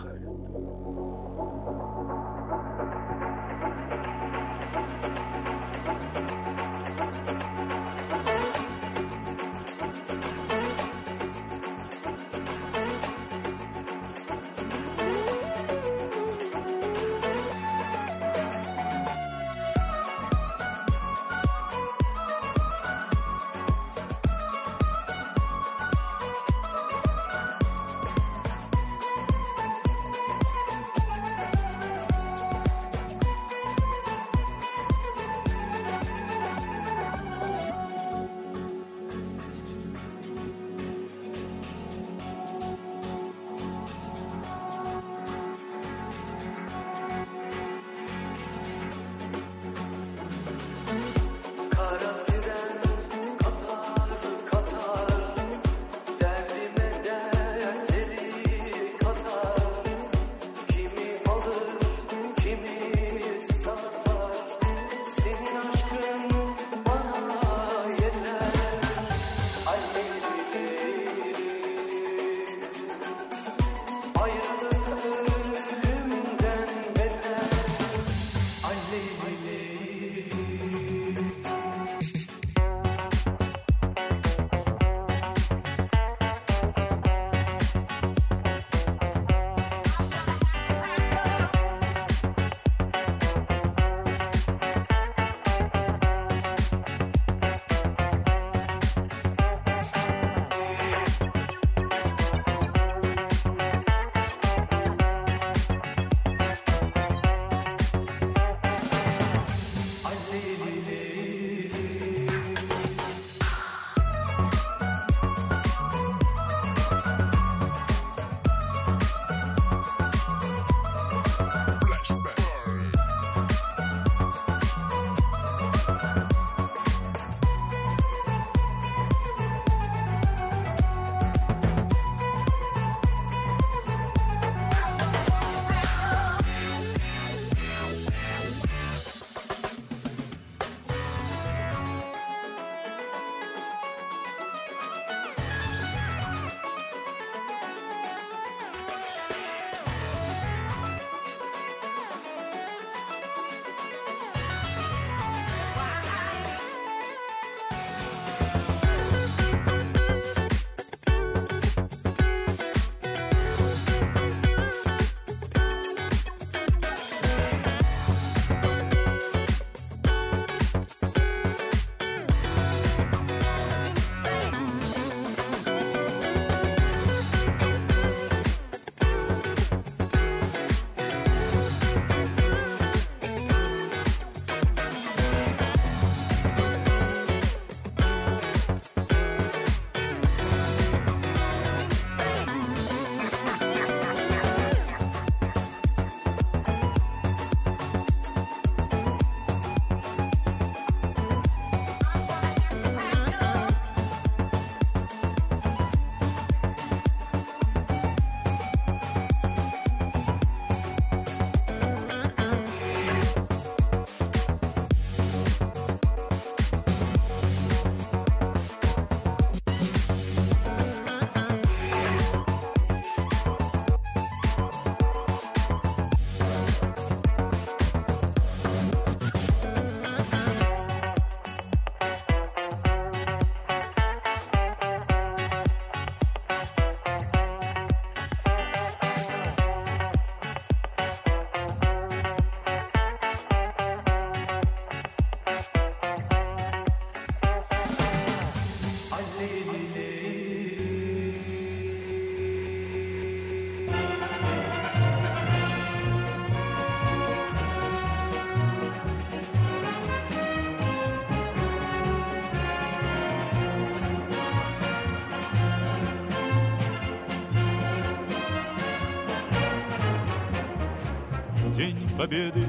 [272.18, 272.66] Победы,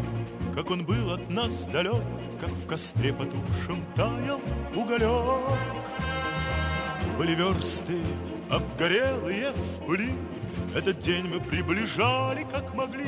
[0.53, 2.03] как он был от нас далек,
[2.39, 4.39] Как в костре потухшем таял
[4.75, 5.57] уголек.
[7.17, 7.99] Были версты,
[8.49, 10.13] обгорелые в пыли,
[10.75, 13.07] Этот день мы приближали, как могли,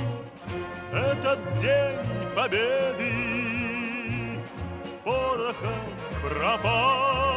[0.92, 2.00] Этот день
[2.36, 3.30] Победы
[5.04, 5.84] порохом
[6.22, 7.29] пропах.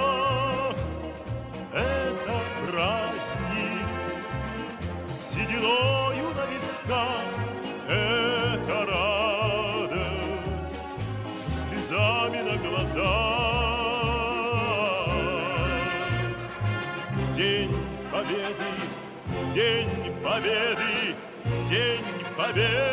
[19.52, 19.90] День
[20.24, 21.16] Победы,
[21.70, 22.04] День
[22.38, 22.88] Победы.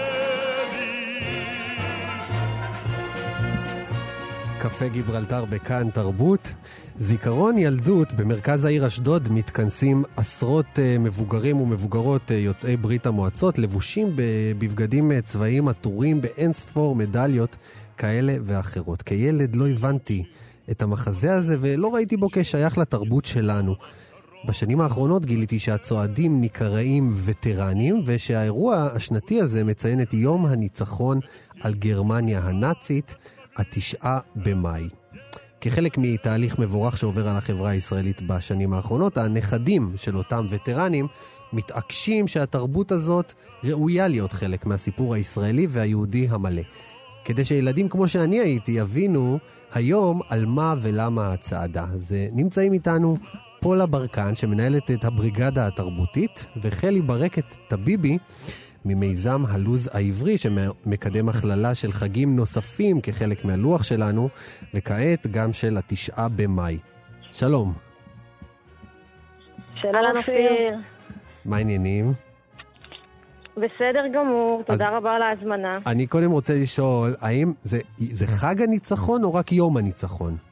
[4.58, 6.54] קפה גיברלטר בכאן תרבות.
[6.96, 14.12] זיכרון ילדות, במרכז העיר אשדוד מתכנסים עשרות uh, מבוגרים ומבוגרות uh, יוצאי ברית המועצות, לבושים
[14.16, 17.56] בבגדים uh, צבאיים עטורים באין ספור מדליות
[17.96, 19.02] כאלה ואחרות.
[19.02, 20.24] כילד לא הבנתי
[20.70, 23.74] את המחזה הזה ולא ראיתי בו כשייך לתרבות שלנו.
[24.45, 31.19] בשנים האחרונות גיליתי שהצועדים נקראים וטרנים, ושהאירוע השנתי הזה מציין את יום הניצחון
[31.61, 33.15] על גרמניה הנאצית,
[33.57, 34.89] התשעה במאי.
[35.61, 41.07] כחלק מתהליך מבורך שעובר על החברה הישראלית בשנים האחרונות, הנכדים של אותם וטרנים
[41.53, 43.33] מתעקשים שהתרבות הזאת
[43.63, 46.61] ראויה להיות חלק מהסיפור הישראלי והיהודי המלא.
[47.25, 49.39] כדי שילדים כמו שאני הייתי יבינו
[49.73, 51.85] היום על מה ולמה הצעדה.
[51.93, 53.17] אז אה, נמצאים איתנו
[53.61, 58.17] פולה ברקן, שמנהלת את הבריגדה התרבותית, וחלי ברקת טביבי,
[58.85, 64.29] ממיזם הלוז העברי, שמקדם הכללה של חגים נוספים כחלק מהלוח שלנו,
[64.73, 66.77] וכעת גם של התשעה במאי.
[67.31, 67.73] שלום.
[69.81, 70.79] שלום אופיר.
[71.45, 72.13] מה העניינים?
[73.57, 75.77] בסדר גמור, תודה רבה על ההזמנה.
[75.87, 80.48] אני קודם רוצה לשאול, האם זה, זה חג הניצחון או רק יום הניצחון?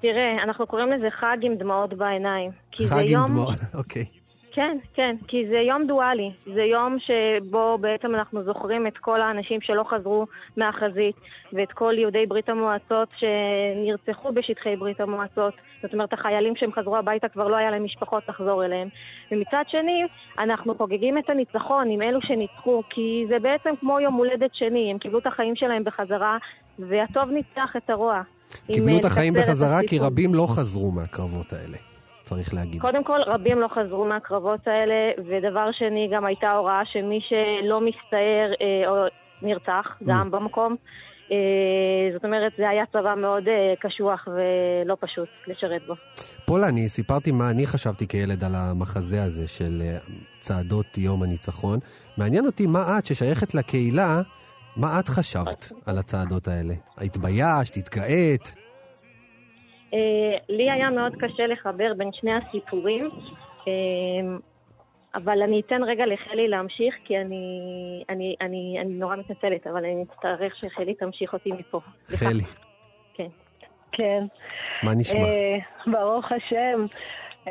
[0.00, 2.50] תראה, אנחנו קוראים לזה חג עם דמעות בעיניים.
[2.86, 4.19] חג עם דמעות, אוקיי.
[4.52, 6.30] כן, כן, כי זה יום דואלי.
[6.54, 10.26] זה יום שבו בעצם אנחנו זוכרים את כל האנשים שלא חזרו
[10.56, 11.16] מהחזית,
[11.52, 15.54] ואת כל יהודי ברית המועצות שנרצחו בשטחי ברית המועצות.
[15.82, 18.88] זאת אומרת, החיילים שהם חזרו הביתה כבר לא היה להם משפחות לחזור אליהם.
[19.32, 20.02] ומצד שני,
[20.38, 24.98] אנחנו חוגגים את הניצחון עם אלו שניצחו, כי זה בעצם כמו יום הולדת שני, הם
[24.98, 26.38] קיבלו את החיים שלהם בחזרה,
[26.78, 28.22] והטוב ניצח את הרוע.
[28.66, 31.89] קיבלו את החיים בחזרה כי רבים לא חזרו מהקרבות האלה.
[32.24, 32.80] צריך להגיד.
[32.80, 38.52] קודם כל, רבים לא חזרו מהקרבות האלה, ודבר שני, גם הייתה הוראה שמי שלא מסתער
[38.60, 39.06] אה, או
[39.42, 40.30] נרצח, גם mm.
[40.30, 40.76] במקום.
[41.32, 45.94] אה, זאת אומרת, זה היה צבא מאוד אה, קשוח ולא פשוט לשרת בו.
[46.44, 49.98] פולה, אני סיפרתי מה אני חשבתי כילד על המחזה הזה של אה,
[50.38, 51.78] צעדות יום הניצחון.
[52.16, 54.20] מעניין אותי מה את, ששייכת לקהילה,
[54.76, 56.74] מה את חשבת על הצעדות האלה?
[56.98, 57.76] התביישת?
[57.76, 58.54] התגאית?
[59.94, 63.10] אה, לי היה מאוד קשה לחבר בין שני הסיפורים,
[63.68, 63.72] אה,
[65.14, 67.44] אבל אני אתן רגע לחלי להמשיך, כי אני,
[68.08, 71.80] אני, אני, אני נורא מתנצלת, אבל אני אצטרך שחלי תמשיך אותי מפה.
[72.06, 72.44] חלי.
[73.14, 73.28] כן.
[73.92, 74.24] כן.
[74.82, 75.20] מה נשמע?
[75.20, 76.86] אה, ברוך השם.
[77.46, 77.50] Uh,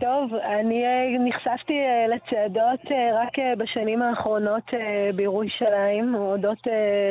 [0.00, 2.80] טוב, אני uh, נחשפתי uh, לצעדות
[3.12, 4.70] רק בשנים האחרונות
[5.14, 6.58] בירושלים, הודות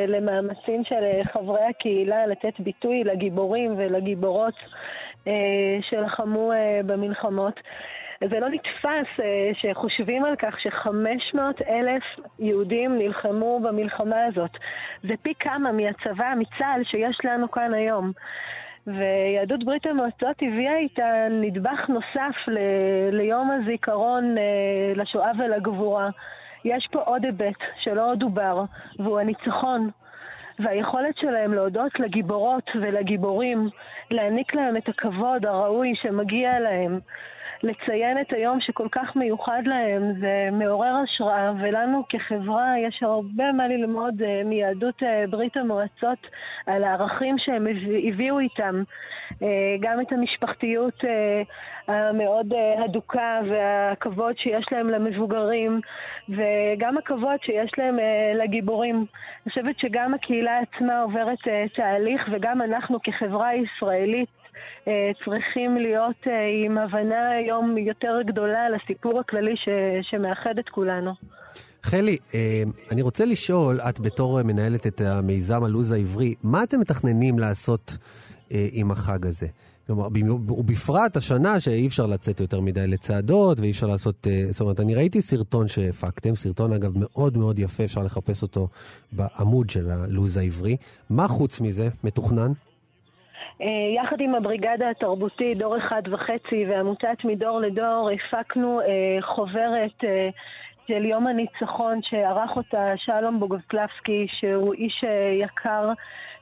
[0.07, 1.03] למאמצים של
[1.33, 4.53] חברי הקהילה לתת ביטוי לגיבורים ולגיבורות
[5.81, 6.51] שלחמו
[6.85, 7.59] במלחמות.
[8.29, 9.23] זה לא נתפס
[9.53, 12.03] שחושבים על כך ש-500 אלף
[12.39, 14.51] יהודים נלחמו במלחמה הזאת.
[15.03, 18.11] זה פי כמה מהצבא, מצה"ל, שיש לנו כאן היום.
[18.97, 22.59] ויהדות ברית המועצות הביאה איתה נדבך נוסף ל-
[23.11, 24.43] ליום הזיכרון אה,
[24.95, 26.09] לשואה ולגבורה.
[26.65, 28.63] יש פה עוד היבט שלא דובר,
[28.99, 29.89] והוא הניצחון.
[30.59, 33.69] והיכולת שלהם להודות לגיבורות ולגיבורים,
[34.11, 36.99] להעניק להם את הכבוד הראוי שמגיע להם.
[37.63, 43.67] לציין את היום שכל כך מיוחד להם, זה מעורר השראה, ולנו כחברה יש הרבה מה
[43.67, 46.27] ללמוד uh, מיהדות uh, ברית המועצות
[46.65, 47.67] על הערכים שהם
[48.07, 48.83] הביאו איתם,
[49.31, 49.35] uh,
[49.79, 51.03] גם את המשפחתיות
[51.87, 52.53] המאוד
[52.83, 55.81] הדוקה והכבוד שיש להם למבוגרים,
[56.29, 57.97] וגם הכבוד שיש להם
[58.35, 58.95] לגיבורים.
[58.95, 61.37] אני חושבת שגם הקהילה עצמה עוברת
[61.75, 64.38] תהליך, וגם אנחנו כחברה ישראלית אה,
[65.25, 66.33] צריכים להיות אה,
[66.65, 69.69] עם הבנה היום יותר גדולה לסיפור הכללי ש,
[70.01, 71.11] שמאחד את כולנו.
[71.83, 77.39] חלי, אה, אני רוצה לשאול, את בתור מנהלת את המיזם הלו"ז העברי, מה אתם מתכננים
[77.39, 77.97] לעשות
[78.51, 79.47] עם החג הזה?
[79.89, 80.07] כלומר,
[80.49, 84.27] ובפרט השנה שאי אפשר לצאת יותר מדי לצעדות ואי אפשר לעשות...
[84.27, 88.67] אה, זאת אומרת, אני ראיתי סרטון שהפקתם, סרטון אגב מאוד מאוד יפה, אפשר לחפש אותו
[89.11, 90.77] בעמוד של הלו"ז העברי.
[91.09, 92.51] מה חוץ מזה מתוכנן?
[93.61, 100.29] אה, יחד עם הבריגדה התרבותית דור אחד וחצי ועמותת מדור לדור הפקנו אה, חוברת אה,
[100.87, 105.03] של יום הניצחון שערך אותה שלום בוגוסלבסקי שהוא איש
[105.41, 105.91] יקר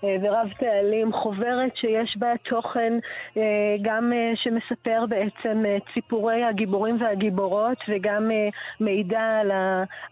[0.03, 2.93] ורב פעלים, חוברת שיש בה תוכן
[3.81, 8.31] גם שמספר בעצם את סיפורי הגיבורים והגיבורות וגם
[8.79, 9.41] מידע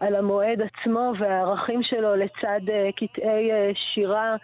[0.00, 2.60] על, המועד עצמו והערכים שלו לצד
[2.96, 4.36] קטעי שירה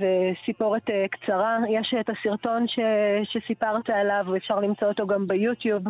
[0.00, 1.58] וסיפורת אה, קצרה.
[1.68, 2.78] יש את הסרטון ש,
[3.24, 5.82] שסיפרת עליו, ואפשר למצוא אותו גם ביוטיוב.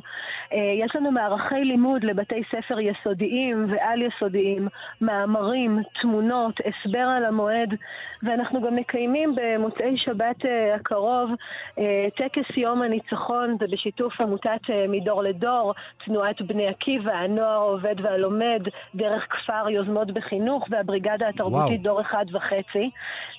[0.53, 4.69] אה, יש לנו מערכי לימוד לבתי ספר יסודיים ועל-יסודיים,
[5.01, 7.75] מאמרים, תמונות, הסבר על המועד,
[8.23, 11.31] ואנחנו גם מקיימים במוצאי שבת אה, הקרוב
[11.79, 17.95] אה, טקס יום הניצחון, זה בשיתוף עמותת אה, מדור לדור, תנועת בני עקיבא, הנוער העובד
[18.03, 18.63] והלומד,
[18.95, 21.83] דרך כפר יוזמות בחינוך והבריגדה התרבותית וואו.
[21.83, 22.91] דור אחד וחצי.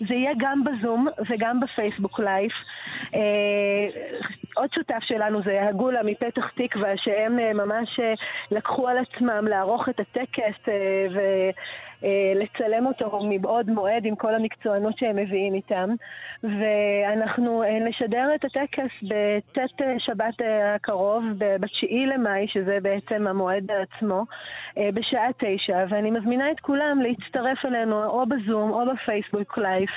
[0.08, 2.52] זה יהיה גם בזום וגם בפייסבוק live.
[3.16, 3.20] אה,
[4.56, 8.14] עוד שותף שלנו זה הגולה מפתח תקווה, שהם אה, ממש אה,
[8.52, 10.68] לקחו על עצמם לערוך את הטקס
[11.14, 11.20] ו...
[12.04, 15.90] אה, לצלם אותו מבעוד מועד עם כל המקצוענות שהם מביאים איתם.
[16.44, 23.72] ואנחנו אה, נשדר את הטקס בט' שבת אה, הקרוב, ב- בתשיעי למאי, שזה בעצם המועד
[23.72, 24.24] עצמו,
[24.94, 29.90] בשעה תשע, ואני מזמינה את כולם להצטרף אלינו או בזום או בפייסבוק live,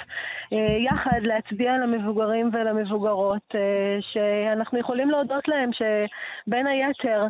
[0.52, 3.54] אה, יחד להצביע למבוגרים ולמבוגרות,
[4.00, 7.26] שאנחנו יכולים להודות להם שבין היתר,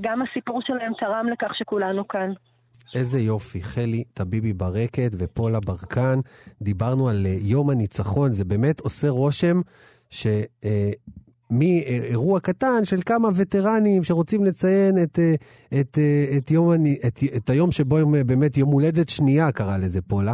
[0.00, 2.32] גם הסיפור שלהם תרם לכך שכולנו כאן.
[2.94, 6.20] איזה יופי, חלי טביבי ברקת ופולה ברקן.
[6.62, 9.60] דיברנו על אה, יום הניצחון, זה באמת עושה רושם
[10.10, 10.26] ש...
[10.64, 10.90] אה,
[11.50, 15.34] מאירוע קטן של כמה וטרנים שרוצים לציין את, אה,
[15.80, 15.98] את,
[16.36, 16.72] את, יום,
[17.06, 20.32] את, את היום שבו אה, באמת יום הולדת שנייה, קרא לזה פולה.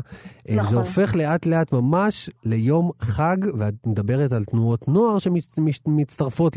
[0.51, 0.70] נכון.
[0.70, 6.57] זה הופך לאט לאט ממש ליום חג, ואת מדברת על תנועות נוער שמצטרפות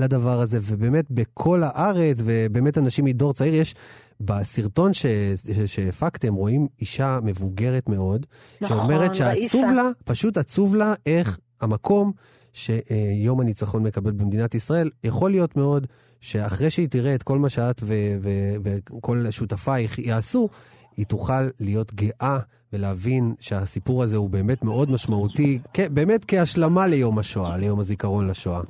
[0.00, 3.74] לדבר הזה, ובאמת בכל הארץ, ובאמת אנשים מדור צעיר, יש
[4.20, 8.26] בסרטון ש- ש- שהפקתם, רואים אישה מבוגרת מאוד,
[8.60, 9.64] נכון, שאומרת שעצוב.
[9.76, 12.12] לה, פשוט עצוב לה איך המקום
[12.52, 15.86] שיום הניצחון מקבל במדינת ישראל, יכול להיות מאוד
[16.20, 20.48] שאחרי שהיא תראה את כל מה שאת ו- ו- וכל שותפייך יעשו,
[20.96, 22.38] היא תוכל להיות גאה
[22.72, 25.58] ולהבין שהסיפור הזה הוא באמת מאוד משמעותי,
[25.92, 28.60] באמת כהשלמה ליום השואה, ליום הזיכרון לשואה.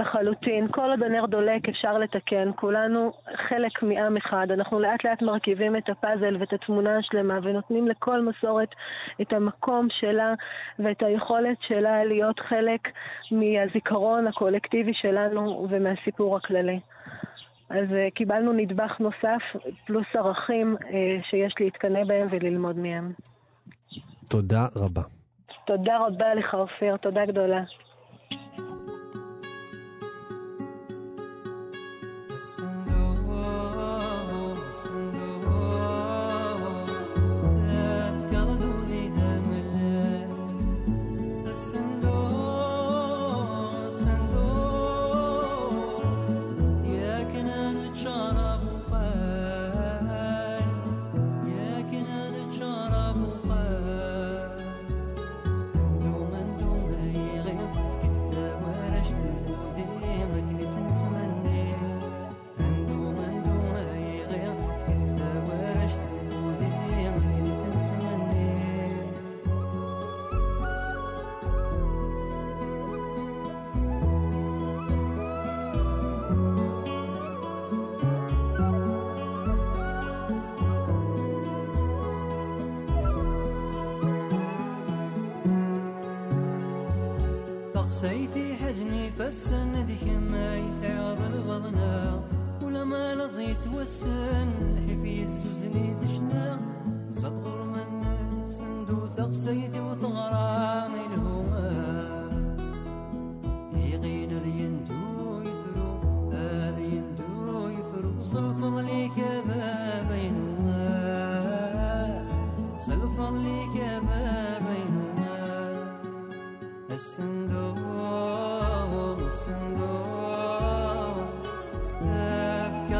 [0.00, 0.68] לחלוטין.
[0.70, 2.50] כל עוד הנר דולק אפשר לתקן.
[2.56, 3.12] כולנו
[3.48, 4.46] חלק מעם אחד.
[4.50, 8.68] אנחנו לאט לאט מרכיבים את הפאזל ואת התמונה השלמה ונותנים לכל מסורת
[9.20, 10.34] את המקום שלה
[10.78, 12.88] ואת היכולת שלה להיות חלק
[13.30, 16.80] מהזיכרון הקולקטיבי שלנו ומהסיפור הכללי.
[17.70, 19.42] אז uh, קיבלנו נדבך נוסף,
[19.86, 20.84] פלוס ערכים uh,
[21.30, 23.12] שיש להתקנא בהם וללמוד מהם.
[24.28, 25.02] תודה רבה.
[25.66, 26.96] תודה רבה לך, אופיר.
[26.96, 27.62] תודה גדולה.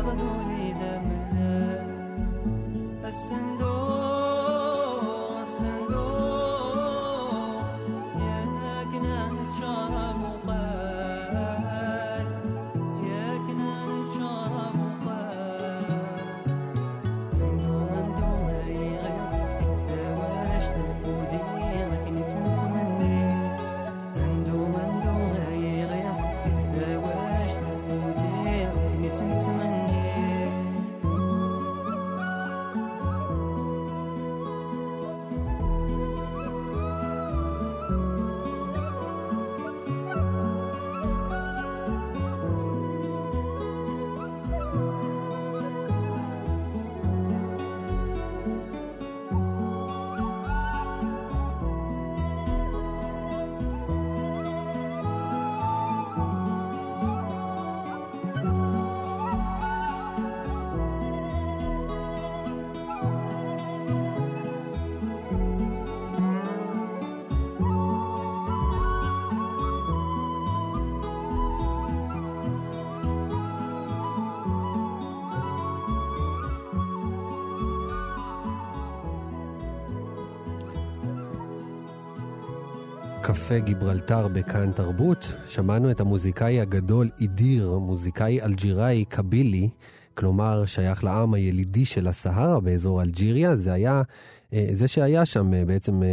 [0.02, 0.59] melody
[83.50, 85.32] קפה גיברלטר בכאן תרבות.
[85.46, 89.68] שמענו את המוזיקאי הגדול אידיר, מוזיקאי אלג'יראי קבילי,
[90.14, 93.56] כלומר שייך לעם הילידי של הסהרה באזור אלג'יריה.
[93.56, 94.02] זה היה,
[94.52, 96.08] אה, זה שהיה שם אה, בעצם אה,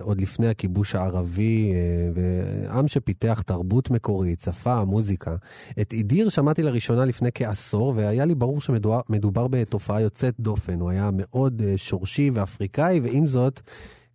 [0.00, 1.72] עוד לפני הכיבוש הערבי,
[2.14, 5.36] ועם שפיתח תרבות מקורית, שפה, מוזיקה.
[5.80, 10.80] את אידיר שמעתי לראשונה לפני כעשור, והיה לי ברור שמדובר בתופעה יוצאת דופן.
[10.80, 13.60] הוא היה מאוד שורשי ואפריקאי, ועם זאת,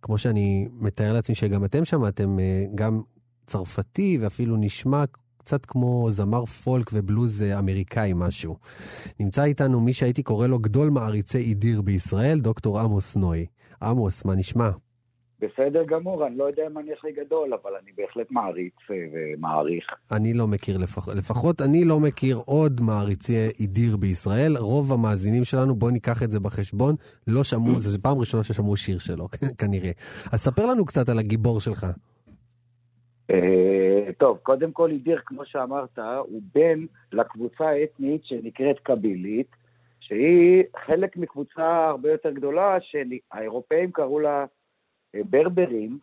[0.02, 3.02] כמו שאני מתאר לעצמי שגם אתם שמעתם, אה, גם
[3.46, 5.04] צרפתי ואפילו נשמע
[5.38, 8.56] קצת כמו זמר פולק ובלוז אה, אמריקאי משהו.
[9.20, 13.46] נמצא איתנו מי שהייתי קורא לו גדול מעריצי אידיר בישראל, דוקטור עמוס נוי.
[13.82, 14.70] עמוס, מה נשמע?
[15.40, 19.84] בסדר גמור, אני לא יודע אם אני הכי גדול, אבל אני בהחלט מעריץ אה, ומעריך.
[20.16, 24.52] אני לא מכיר, לפח, לפחות אני לא מכיר עוד מעריצי אידיר בישראל.
[24.58, 26.94] רוב המאזינים שלנו, בואו ניקח את זה בחשבון,
[27.26, 29.28] לא שמעו, זו פעם ראשונה ששמעו שיר שלו,
[29.60, 29.90] כנראה.
[30.32, 31.86] אז ספר לנו קצת על הגיבור שלך.
[33.30, 39.50] אה, טוב, קודם כל אידיר, כמו שאמרת, הוא בן לקבוצה האתנית שנקראת קבילית,
[40.00, 44.44] שהיא חלק מקבוצה הרבה יותר גדולה, שהאירופאים קראו לה
[45.14, 45.98] ברברים,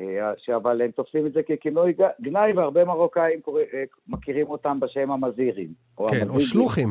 [0.00, 3.40] אה, אבל הם תופסים את זה ככינוי גנאי, והרבה מרוקאים
[3.74, 5.72] אה, מכירים אותם בשם המזירים.
[5.98, 6.34] או כן, המזירים.
[6.34, 6.88] או שלוחים.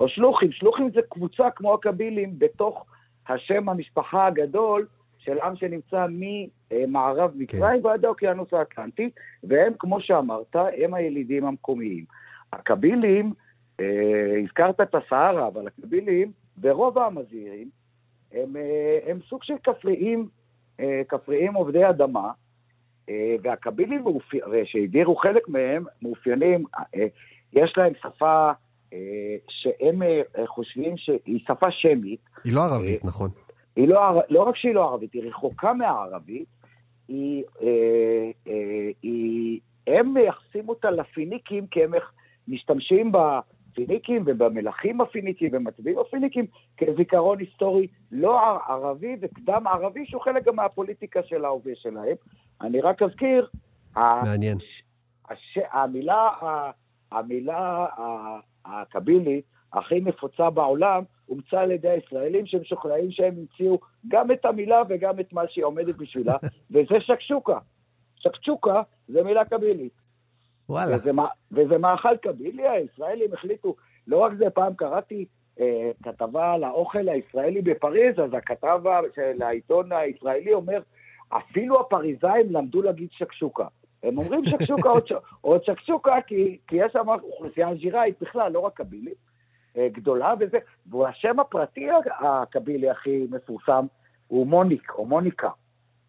[0.00, 0.52] או שלוחים.
[0.52, 2.86] שלוחים זה קבוצה כמו הקבילים בתוך
[3.28, 4.86] השם המשפחה הגדול
[5.18, 7.38] של עם שנמצא ממערב כן.
[7.38, 7.86] מצרים כן.
[7.86, 9.10] ועד האוקיינוס האטלנטי,
[9.44, 12.04] והם, כמו שאמרת, הם הילידים המקומיים.
[12.52, 13.32] הקבילים,
[13.80, 16.32] אה, הזכרת את הסהרה, אבל הקבילים,
[16.62, 17.70] ורוב המזירים,
[18.32, 18.56] הם,
[19.06, 20.28] הם סוג של כפריים
[20.80, 22.30] אה, כפריים עובדי אדמה,
[23.08, 24.04] אה, והקבילים
[24.64, 27.06] שהדירו חלק מהם מאופיינים, אה,
[27.52, 28.50] יש להם שפה
[29.48, 30.02] שהם
[30.46, 32.20] חושבים שהיא שפה שמית.
[32.44, 33.30] היא לא ערבית, נכון.
[33.76, 36.46] היא לא, לא רק שהיא לא ערבית, היא רחוקה מהערבית,
[37.08, 37.44] היא,
[39.02, 41.92] היא, הם מייחסים אותה לפיניקים כי הם
[42.48, 43.40] משתמשים בה
[43.76, 46.46] הפיניקים ובמלכים הפיניקים ומצביעים הפיניקים
[46.76, 52.16] כזיכרון היסטורי לא ערבי וקדם ערבי שהוא חלק גם מהפוליטיקה של ההווה שלהם.
[52.60, 53.48] אני רק אזכיר,
[53.96, 54.58] מעניין.
[55.28, 55.58] הש...
[55.72, 56.28] המילה,
[57.12, 57.86] המילה
[58.64, 65.20] הקבילית הכי נפוצה בעולם הומצאה על ידי הישראלים שמשוכנעים שהם המציאו גם את המילה וגם
[65.20, 66.34] את מה שהיא עומדת בשבילה,
[66.70, 67.58] וזה שקשוקה.
[68.16, 70.05] שקשוקה זה מילה קבילית.
[70.68, 70.96] וואלה.
[70.96, 71.10] וזה,
[71.52, 73.74] וזה מאכל קבילי, הישראלים החליטו,
[74.06, 75.24] לא רק זה, פעם קראתי
[75.60, 78.80] אה, כתבה על האוכל הישראלי בפריז, אז הכתב
[79.14, 80.80] של העיתון הישראלי אומר,
[81.28, 83.66] אפילו הפריזאים למדו להגיד שקשוקה.
[84.02, 84.88] הם אומרים שקשוקה
[85.40, 89.18] עוד, שקשוקה, כי, כי יש שם אוכלוסייה אלג'יראית בכלל, לא רק קבילית,
[89.76, 91.86] אה, גדולה וזה, והשם הפרטי
[92.20, 93.86] הקבילי הכי מפורסם
[94.28, 95.50] הוא מוניק, או מוניקה.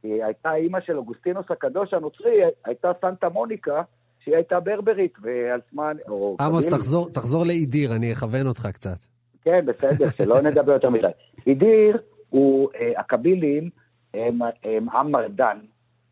[0.03, 3.81] היא הייתה אימא של אוגוסטינוס הקדוש הנוצרי, הייתה סנטה מוניקה,
[4.28, 5.97] שהיא הייתה ברברית, ועל זמן...
[6.39, 8.97] עמוס, תחזור, תחזור לאידיר, אני אכוון אותך קצת.
[9.43, 11.07] כן, בסדר, שלא נדבר יותר מדי.
[11.47, 11.97] אידיר
[12.30, 13.69] הוא, אה, הקבילים
[14.13, 15.57] הם, הם עם מרדן,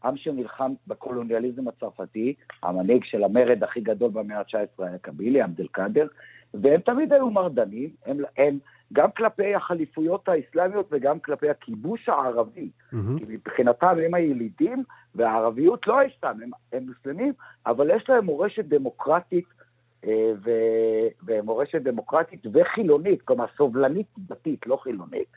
[0.03, 6.07] עם שנלחם בקולוניאליזם הצרפתי, המנהיג של המרד הכי גדול במאה ה-19 היה קבילי, עבד אל-קאדר,
[6.53, 8.57] והם תמיד היו מרדנים, הם, הם
[8.93, 12.69] גם כלפי החליפויות האסלאמיות וגם כלפי הכיבוש הערבי.
[12.69, 12.95] Mm-hmm.
[13.17, 14.83] כי מבחינתם הם הילידים,
[15.15, 17.33] והערביות לא האסלאם, הם, הם מוסלמים,
[17.65, 19.45] אבל יש להם מורשת דמוקרטית,
[20.07, 20.51] אה, ו,
[21.25, 25.27] ומורשת דמוקרטית וחילונית, כלומר סובלנית דתית, לא חילונית.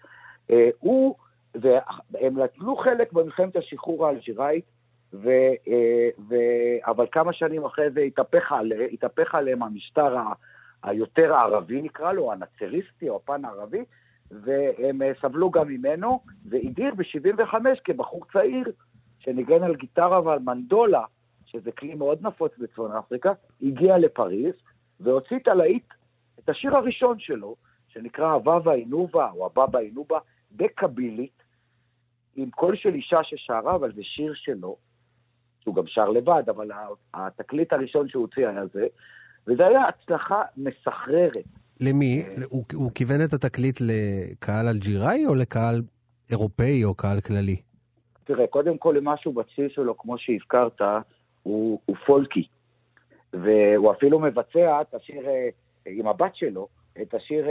[0.51, 1.15] אה, הוא,
[1.55, 4.65] והם נטלו חלק במלחמת השחרור האלג'יראית,
[5.13, 5.29] ו,
[5.69, 6.35] אה, ו,
[6.87, 10.17] אבל כמה שנים אחרי זה התהפך, עליה, התהפך עליהם המשטר
[10.83, 13.85] היותר הערבי נקרא לו, הנאצריסטי או הפן הערבי,
[14.31, 17.55] והם אה, סבלו גם ממנו, והדיר ב-75
[17.85, 18.73] כבחור צעיר,
[19.19, 21.05] שניגן על גיטרה ועל מנדולה,
[21.47, 24.55] שזה כלי מאוד נפוץ בצפון אפריקה, הגיע לפריז
[25.01, 25.87] והוציא את הלהיט,
[26.39, 27.57] את השיר הראשון שלו,
[27.89, 30.19] שנקרא אבבה אינובה, או אבבה אינובה,
[30.53, 31.43] בקבילית,
[32.37, 34.77] עם קול של אישה ששרה, אבל זה שיר שלו,
[35.61, 36.71] שהוא גם שר לבד, אבל
[37.15, 38.87] התקליט הראשון שהוא הוציא היה זה,
[39.49, 41.45] וזו הייתה הצלחה מסחררת.
[41.81, 42.25] למי?
[42.51, 45.83] הוא, הוא כיוון את התקליט לקהל אלג'יראי או לקהל
[46.31, 47.57] אירופאי או קהל כללי?
[48.25, 50.81] תראה, קודם כל למשהו בבסיס שלו, כמו שהזכרת,
[51.43, 52.47] הוא, הוא פולקי.
[53.33, 55.49] והוא אפילו מבצע את השיר אה,
[55.87, 56.69] עם הבת שלו,
[57.03, 57.47] את השיר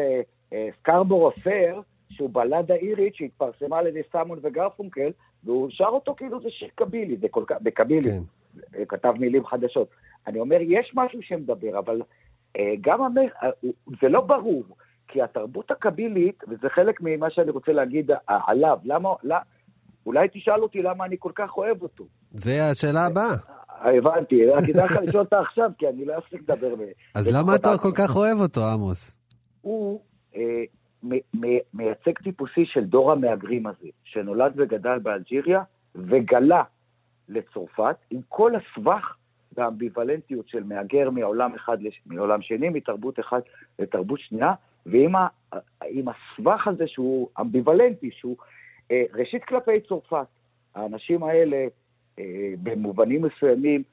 [0.79, 5.11] סקרבורו אה, פר, אה, שהוא בלדה אירית שהתפרסמה על ידי סמון וגרפונקל,
[5.43, 8.09] והוא שר אותו כאילו זה שיר קבילי, זה כל כך, בקבילי.
[8.09, 8.21] כן.
[8.87, 9.87] כתב מילים חדשות.
[10.27, 12.01] אני אומר, יש משהו שמדבר, אבל
[12.57, 13.49] אה, גם המר, אה,
[14.01, 14.63] זה לא ברור,
[15.07, 18.17] כי התרבות הקבילית, וזה חלק ממה שאני רוצה להגיד אה,
[18.47, 19.35] עליו, למה, לא,
[20.05, 22.03] אולי תשאל אותי למה אני כל כך אוהב אותו.
[22.31, 23.35] זה השאלה הבאה.
[23.69, 26.85] הבנתי, רק כדאי לך לשאול אותה עכשיו, כי אני לא אפסיק לדבר.
[27.15, 29.17] אז למה אתה כל כך אוהב אותו, עמוס?
[29.61, 30.01] הוא
[30.35, 30.63] אה,
[31.73, 35.61] מייצג טיפוסי של דור המהגרים הזה, שנולד וגדל באלג'יריה,
[35.95, 36.63] וגלה
[37.29, 39.15] לצרפת, עם כל הסבך
[39.57, 42.01] והאמביוולנטיות של מהגר מעולם אחד לש...
[42.05, 43.43] מעולם שני, מתרבות אחת
[43.79, 44.53] לתרבות שנייה,
[44.85, 45.27] ועם ה...
[45.81, 48.37] הסבך הזה שהוא אמביוולנטי, שהוא
[48.91, 50.25] אה, ראשית כלפי צרפת.
[50.75, 51.67] האנשים האלה,
[52.19, 53.83] אה, במובנים מסוימים,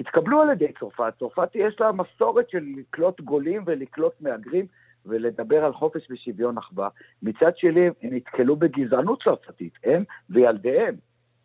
[0.00, 1.12] התקבלו על ידי צרפת.
[1.18, 4.66] צרפת יש לה מסורת של לקלוט גולים ולקלוט מהגרים
[5.06, 6.88] ולדבר על חופש ושוויון אחווה.
[7.22, 10.94] מצד שני, הם נתקלו בגזענות צרפתית, הם וילדיהם.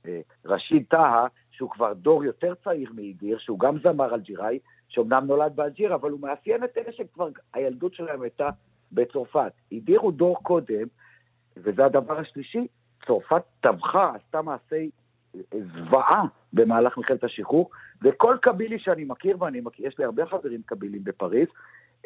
[0.06, 1.28] אה, רשיד טאהא,
[1.58, 6.20] שהוא כבר דור יותר צעיר מאידיר, שהוא גם זמר אלג'יראי, שאומנם נולד באלג'יר, אבל הוא
[6.20, 8.50] מאפיין את אלה שכבר הילדות שלהם הייתה
[8.92, 9.52] בצרפת.
[9.72, 10.88] אידיר הוא דור קודם,
[11.58, 12.68] וזה הדבר השלישי,
[13.08, 14.90] צרפת טבחה, עשתה מעשי
[15.36, 17.70] אה, זוועה במהלך מלחמת השחרור,
[18.02, 21.48] וכל קבילי שאני מכיר, ואני מכיר, יש לי הרבה חברים קבילים בפריז,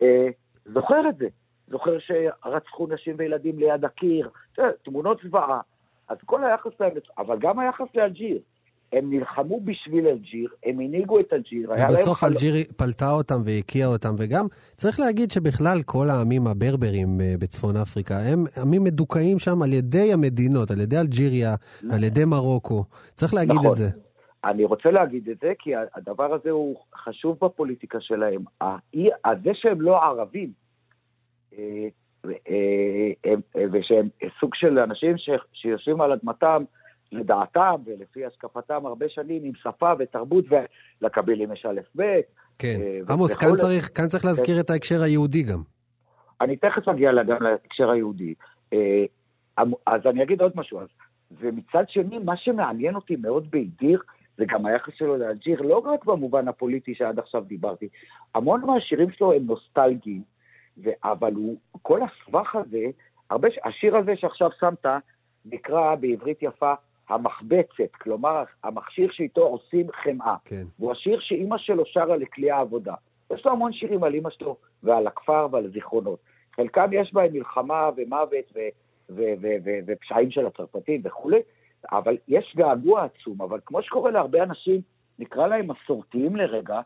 [0.02, 0.28] אה,
[0.66, 1.28] זוכר את זה.
[1.68, 5.62] זוכר שרצחו נשים וילדים ליד הקיר, יודע, תמונות זוועה.
[6.08, 8.40] אז כל היחס להם, אבל גם היחס לאלג'יר.
[8.94, 11.72] הם נלחמו בשביל אלג'יר, הם הנהיגו את אלג'יר.
[11.72, 17.34] ובסוף חלום- אלג'ירי פלטה אותם והקיאה אותם, וגם צריך להגיד שבכלל כל העמים הברברים אה,
[17.40, 21.56] בצפון אפריקה הם עמים מדוכאים שם על ידי המדינות, על ידי אלג'יריה,
[21.92, 22.84] על ידי מרוקו.
[23.16, 23.72] צריך להגיד נכון.
[23.72, 23.90] את זה.
[24.46, 28.42] אני רוצה להגיד את זה, כי הדבר הזה הוא חשוב בפוליטיקה שלהם.
[29.44, 30.52] זה שהם לא ערבים,
[31.58, 31.88] אה,
[32.26, 32.32] אה,
[33.24, 35.16] הם- ושהם סוג של אנשים
[35.54, 36.64] שיושבים על אדמתם,
[37.12, 40.46] לדעתם ולפי השקפתם הרבה שנים, עם שפה ותרבות,
[41.02, 42.20] ולקבילים יש א' ב'.
[42.60, 42.78] כן.
[42.82, 43.36] אה, עמוס.
[43.36, 45.62] כאן צריך, כאן צריך להזכיר את ההקשר היהודי גם.
[46.42, 48.34] אני תכף אגיע גם להקשר היהודי.
[48.74, 49.04] אה,
[49.88, 50.80] אז אני אגיד עוד משהו.
[50.80, 50.88] אז,
[51.40, 54.02] ומצד שני, מה שמעניין אותי מאוד באידיר,
[54.38, 57.88] זה גם היחס שלו לאלג'יר, לא רק במובן הפוליטי שעד עכשיו דיברתי.
[58.36, 60.22] המון מהשירים שלו הם נוסטלגיים,
[61.04, 62.86] אבל הוא, כל הסבך הזה,
[63.30, 64.86] הרבה, השיר הזה שעכשיו שמת,
[65.46, 66.74] נקרא בעברית יפה
[67.12, 70.36] המחבצת, כלומר המכשיר שאיתו עושים חמאה.
[70.46, 70.64] כן.
[70.80, 72.94] והוא השיר שאימא שלו שרה לכלי העבודה.
[73.34, 76.20] יש לו המון שירים על אימא שלו ועל הכפר ועל הזיכרונות.
[76.56, 78.60] חלקם יש בהם מלחמה ומוות ו-
[79.10, 81.40] ו- ו- ו- ופשעים של הצרפתים וכולי,
[81.92, 83.42] אבל יש געגוע עצום.
[83.42, 84.82] אבל כמו שקורה להרבה אנשים,
[85.20, 86.82] נקרא להם מסורתיים לרגע,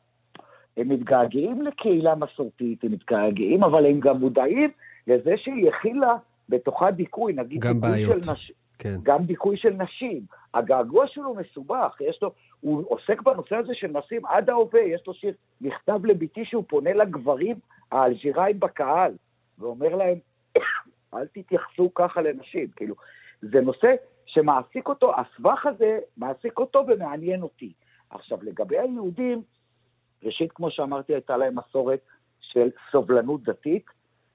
[0.77, 4.71] הם מתגעגעים לקהילה מסורתית, הם מתגעגעים, אבל הם גם מודעים
[5.07, 6.13] לזה שהיא הכילה
[6.49, 8.23] בתוכה דיכוי, נגיד גם בעיות.
[8.23, 8.64] של נשים.
[8.79, 8.95] כן.
[9.03, 10.21] גם דיכוי של נשים.
[10.53, 15.13] הגעגוע שלו מסובך, יש לו, הוא עוסק בנושא הזה של נשים עד ההווה, יש לו
[15.13, 17.55] שיר, מכתב לביתי שהוא פונה לגברים
[17.91, 19.13] האלג'יראים בקהל,
[19.59, 20.17] ואומר להם,
[21.13, 22.95] אל תתייחסו ככה לנשים, כאילו,
[23.41, 23.95] זה נושא
[24.25, 27.73] שמעסיק אותו, הסבך הזה מעסיק אותו ומעניין אותי.
[28.09, 29.41] עכשיו, לגבי היהודים,
[30.23, 31.99] ראשית, כמו שאמרתי, הייתה להם מסורת
[32.39, 33.85] של סובלנות דתית,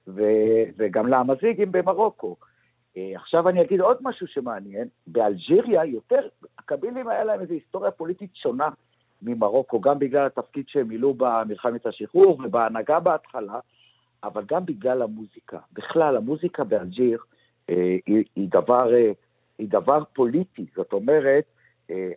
[0.07, 2.35] ו- וגם לאמזיגים במרוקו.
[2.97, 6.27] אה, עכשיו אני אגיד עוד משהו שמעניין, באלג'יריה יותר,
[6.57, 8.69] הקבילים היה להם איזו היסטוריה פוליטית שונה
[9.21, 13.59] ממרוקו, גם בגלל התפקיד שהם מילאו במלחמת השחרור ובהנהגה בהתחלה,
[14.23, 15.59] אבל גם בגלל המוזיקה.
[15.73, 17.19] בכלל, המוזיקה באלג'יר
[17.69, 19.11] אה, היא, היא, דבר, אה,
[19.57, 21.43] היא דבר פוליטי, זאת אומרת,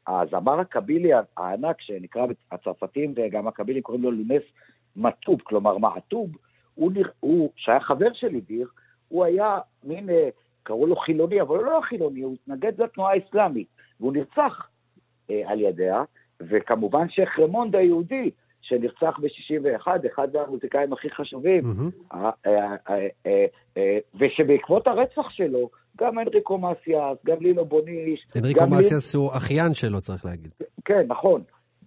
[0.07, 4.43] הזמר הקבילי הענק, שנקרא הצרפתים וגם הקבילים קוראים לו לונס
[4.97, 6.31] מטוב, כלומר מעטוב,
[6.75, 8.69] הוא, הוא שהיה חבר של אידיר,
[9.09, 10.09] הוא היה מין,
[10.65, 13.67] קראו לו חילוני, אבל הוא לא חילוני, הוא התנגד לתנועה האסלאמית,
[14.01, 14.69] והוא נרצח
[15.31, 16.03] אה, על ידיה,
[16.41, 21.65] וכמובן שייח' רמונד היהודי, שנרצח ב-61, אחד המוזיקאים הכי חשובים,
[22.13, 23.47] אה, אה, אה, אה,
[23.77, 30.01] אה, ושבעקבות הרצח שלו, גם הנריקו מסיאס, גם לילי בוניש, אנריקו מסיאס הוא אחיין שלו,
[30.01, 30.51] צריך להגיד.
[30.85, 31.43] כן, נכון.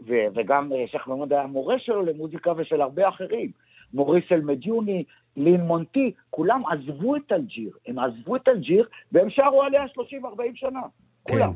[0.08, 3.52] ו- וגם אה, שייח' מחמוד היה מורה שלו למוזיקה ושל הרבה אחרים.
[3.94, 5.04] מוריס אלמדיוני,
[5.38, 7.72] לין מונטי, כולם עזבו את אלג'יר.
[7.88, 10.26] הם עזבו את אלג'יר והם שרו עליה 30-40
[10.56, 10.80] שנה.
[11.24, 11.52] כולם.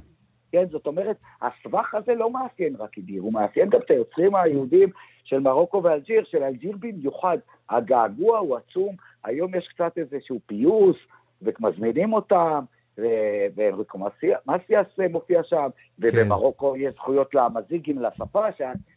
[0.51, 4.89] כן, זאת אומרת, הסבך הזה לא מאפיין רק אידיר, הוא מאפיין גם את היוצרים היהודים
[5.23, 7.37] של מרוקו ואלג'יר, של אלג'יר במיוחד.
[7.69, 10.97] הגעגוע הוא עצום, היום יש קצת איזשהו פיוס,
[11.41, 12.63] ומזמינים אותם,
[12.97, 15.67] ו- ואנריקו מסיאס מסיאס מופיע שם,
[15.99, 18.51] ובמרוקו יש זכויות למזיגים לשפה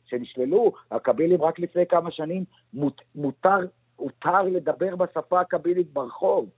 [0.07, 2.45] שנשללו, הקבילים רק לפני כמה שנים
[2.75, 3.59] מות, מותר,
[3.97, 6.51] הותר לדבר בשפה הקבילית ברחוב,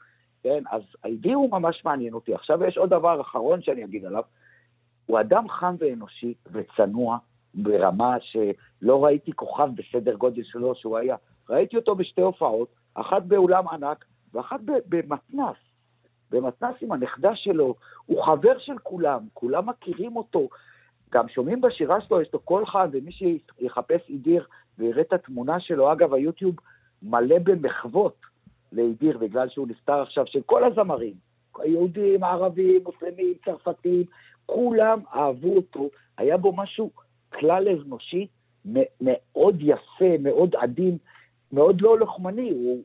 [0.43, 0.63] כן?
[0.71, 2.35] אז האידיר הוא ממש מעניין אותי.
[2.35, 4.23] עכשיו יש עוד דבר אחרון שאני אגיד עליו,
[5.07, 7.19] הוא אדם חם ואנושי וצנוע
[7.55, 11.17] ברמה שלא ראיתי כוכב בסדר גודל שלו שהוא היה.
[11.51, 15.57] ראיתי אותו בשתי הופעות, אחת באולם ענק ואחת במתנ"ס.
[16.31, 17.71] במתנ"ס עם הנכדה שלו,
[18.07, 20.49] הוא חבר של כולם, כולם מכירים אותו.
[21.13, 24.47] גם שומעים בשירה שלו, יש לו קול חם, ומי שיחפש אידיר
[24.79, 26.55] ויראה את התמונה שלו, אגב, היוטיוב
[27.03, 28.17] מלא במחוות
[28.73, 31.15] לאידיר, בגלל שהוא נפטר עכשיו, של כל הזמרים,
[31.65, 34.05] יהודים, ערבים, מוסלמים, צרפתים,
[34.47, 35.89] כולם אהבו אותו,
[36.19, 36.91] היה בו משהו
[37.33, 38.27] כלל אנושי
[39.01, 40.99] מאוד יפה, מאוד עדין,
[41.53, 42.83] מאוד לא לוחמני, הוא,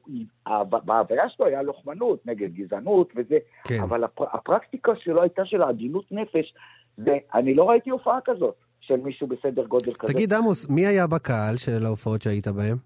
[0.85, 3.79] בהוויה שלו היה לוחמנות נגד גזענות וזה, כן.
[3.81, 6.53] אבל הפר, הפרקטיקה שלו הייתה של עדינות נפש,
[6.97, 10.13] ואני לא ראיתי הופעה כזאת של מישהו בסדר גודל כזה.
[10.13, 12.77] תגיד, עמוס, מי היה בקהל של ההופעות שהיית בהן?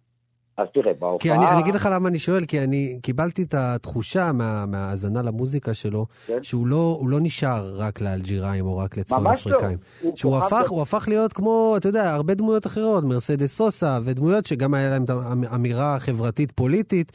[0.58, 1.20] אז תראה, בהופעה...
[1.20, 5.22] כי אני, אני אגיד לך למה אני שואל, כי אני קיבלתי את התחושה מה, מהאזנה
[5.22, 6.43] למוזיקה שלו, כן?
[6.43, 9.78] שהוא לא, לא נשאר רק לאלג'יראים או רק לצפון אפריקאים.
[10.03, 10.12] לא.
[10.16, 14.74] שהוא הפך, הוא הפך להיות כמו, אתה יודע, הרבה דמויות אחרות, מרסדס סוסה, ודמויות שגם
[14.74, 15.10] היה להם את
[15.51, 17.12] האמירה חברתית-פוליטית.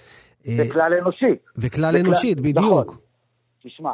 [0.49, 1.45] אה, וכלל אנושית.
[1.59, 2.87] וכלל אנושית, בדיוק.
[2.87, 2.97] נכון.
[3.63, 3.93] תשמע,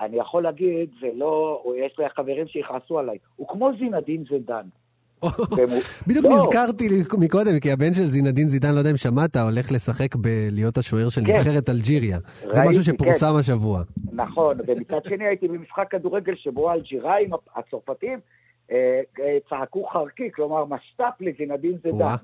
[0.00, 4.68] אני יכול להגיד, ולא, יש לי חברים שיכעסו עליי, הוא כמו זינדין זדן.
[6.06, 6.30] בדיוק לא.
[6.30, 11.08] נזכרתי מקודם, כי הבן של זינדין זידן, לא יודע אם שמעת, הולך לשחק בלהיות השוער
[11.08, 11.36] של כן.
[11.36, 12.18] נבחרת אלג'יריה.
[12.40, 13.38] זה משהו שפורסם כן.
[13.38, 13.82] השבוע.
[14.12, 18.18] נכון, ומצד שני הייתי במשחק כדורגל שבו האלג'יראים הצרפתים
[18.72, 22.14] אה, אה, צעקו חרקי, כלומר משת"פ לזינדין זידן.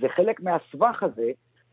[0.00, 1.30] זה חלק מהסבך הזה,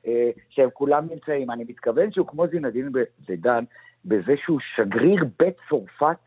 [0.08, 1.52] אה, שהם כולם נמצאים.
[1.52, 2.90] אני מתכוון שהוא כמו זינדין
[3.28, 3.64] זידן,
[4.06, 6.18] בזה שהוא שגריר בית צרפת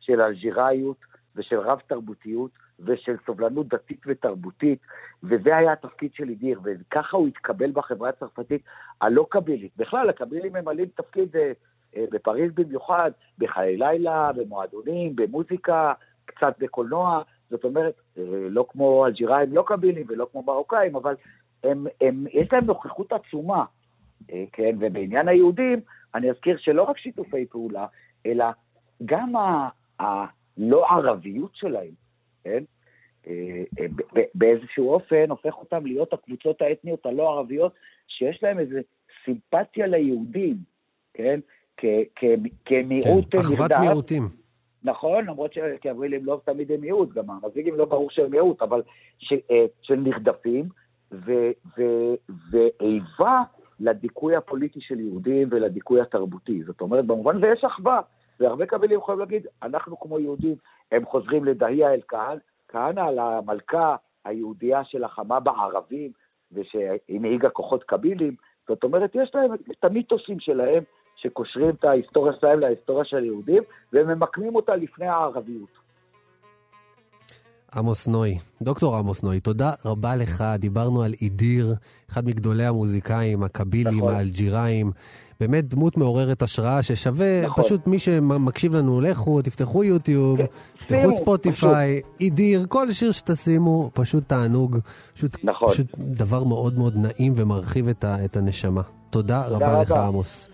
[0.00, 0.96] של אלג'יראיות
[1.36, 2.50] ושל רב תרבותיות.
[2.80, 4.78] ושל סובלנות דתית ותרבותית,
[5.22, 8.62] וזה היה התפקיד של אידיר, וככה הוא התקבל בחברה הצרפתית
[9.00, 9.72] הלא קבילית.
[9.76, 11.52] בכלל, הקבילים ממלאים תפקיד אה,
[11.96, 15.92] אה, בפריז במיוחד, בחיי לילה, במועדונים, במוזיקה,
[16.24, 21.14] קצת בקולנוע, זאת אומרת, אה, לא כמו אלג'יראים לא קבילים ולא כמו מרוקאים, אבל
[21.64, 23.64] הם, הם, יש להם נוכחות עצומה,
[24.32, 25.80] אה, כן, ובעניין היהודים,
[26.14, 27.86] אני אזכיר שלא רק שיתופי פעולה,
[28.26, 28.44] אלא
[29.04, 29.32] גם
[29.98, 31.92] הלא ערביות שלהם.
[32.44, 32.64] כן?
[33.26, 33.86] אה, אה,
[34.34, 37.72] באיזשהו אופן הופך אותם להיות הקבוצות האתניות הלא ערביות,
[38.08, 38.78] שיש להם איזו
[39.24, 40.56] סימפתיה ליהודים,
[41.14, 41.40] כן?
[42.64, 44.22] כמיעוט כן, אחוות מיעוטים.
[44.82, 48.82] נכון, למרות שכאברילים לא תמיד הם מיעוט, גם המזיגים לא ברור שהם מיעוט, אבל
[49.32, 50.68] אה, של נרדפים,
[52.52, 53.42] ואיבה
[53.80, 56.62] לדיכוי הפוליטי של יהודים ולדיכוי התרבותי.
[56.62, 58.00] זאת אומרת, במובן הזה יש אחווה.
[58.40, 60.54] והרבה קבלים יכולים להגיד, אנחנו כמו יהודים,
[60.92, 62.00] הם חוזרים לדהיה אל
[62.68, 66.10] כהנא על המלכה היהודייה שלחמה בערבים
[66.52, 68.34] ושהנהיגה כוחות קבילים.
[68.68, 70.82] זאת אומרת, יש להם את המיתוסים שלהם,
[71.16, 73.62] שקושרים את ההיסטוריה שלהם להיסטוריה של היהודים,
[73.92, 75.83] והם ממקמים אותה לפני הערביות.
[77.76, 80.44] עמוס נוי, דוקטור עמוס נוי, תודה רבה לך.
[80.58, 81.74] דיברנו על אידיר,
[82.10, 84.14] אחד מגדולי המוזיקאים, הקבילים, נכון.
[84.14, 84.92] האלג'יראים.
[85.40, 87.64] באמת דמות מעוררת השראה ששווה, נכון.
[87.64, 90.38] פשוט מי שמקשיב לנו, לכו, תפתחו יוטיוב,
[90.80, 94.78] תפתחו ספוטיפיי, אידיר, כל שיר שתשימו, פשוט תענוג.
[95.14, 95.70] פשוט, נכון.
[95.70, 98.82] פשוט דבר מאוד מאוד נעים ומרחיב את, ה, את הנשמה.
[99.10, 100.50] תודה, תודה רבה, רבה לך, עמוס.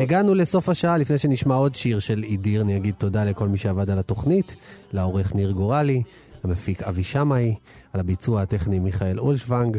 [0.00, 3.90] הגענו לסוף השעה, לפני שנשמע עוד שיר של אידיר, אני אגיד תודה לכל מי שעבד
[3.90, 4.56] על התוכנית,
[4.92, 6.02] לעורך ניר גורלי.
[6.44, 7.54] המפיק אבי שמאי,
[7.92, 9.78] על הביצוע הטכני מיכאל אולשוונג.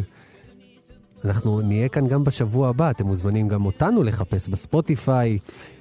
[1.26, 5.38] אנחנו נהיה כאן גם בשבוע הבא, אתם מוזמנים גם אותנו לחפש בספוטיפיי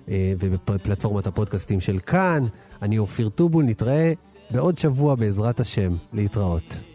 [0.08, 2.46] אה, ובפלטפורמת הפודקאסטים של כאן.
[2.82, 4.12] אני אופיר טובול, נתראה
[4.50, 5.96] בעוד שבוע בעזרת השם.
[6.12, 6.93] להתראות.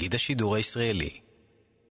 [0.00, 1.19] תאגיד השידור הישראלי.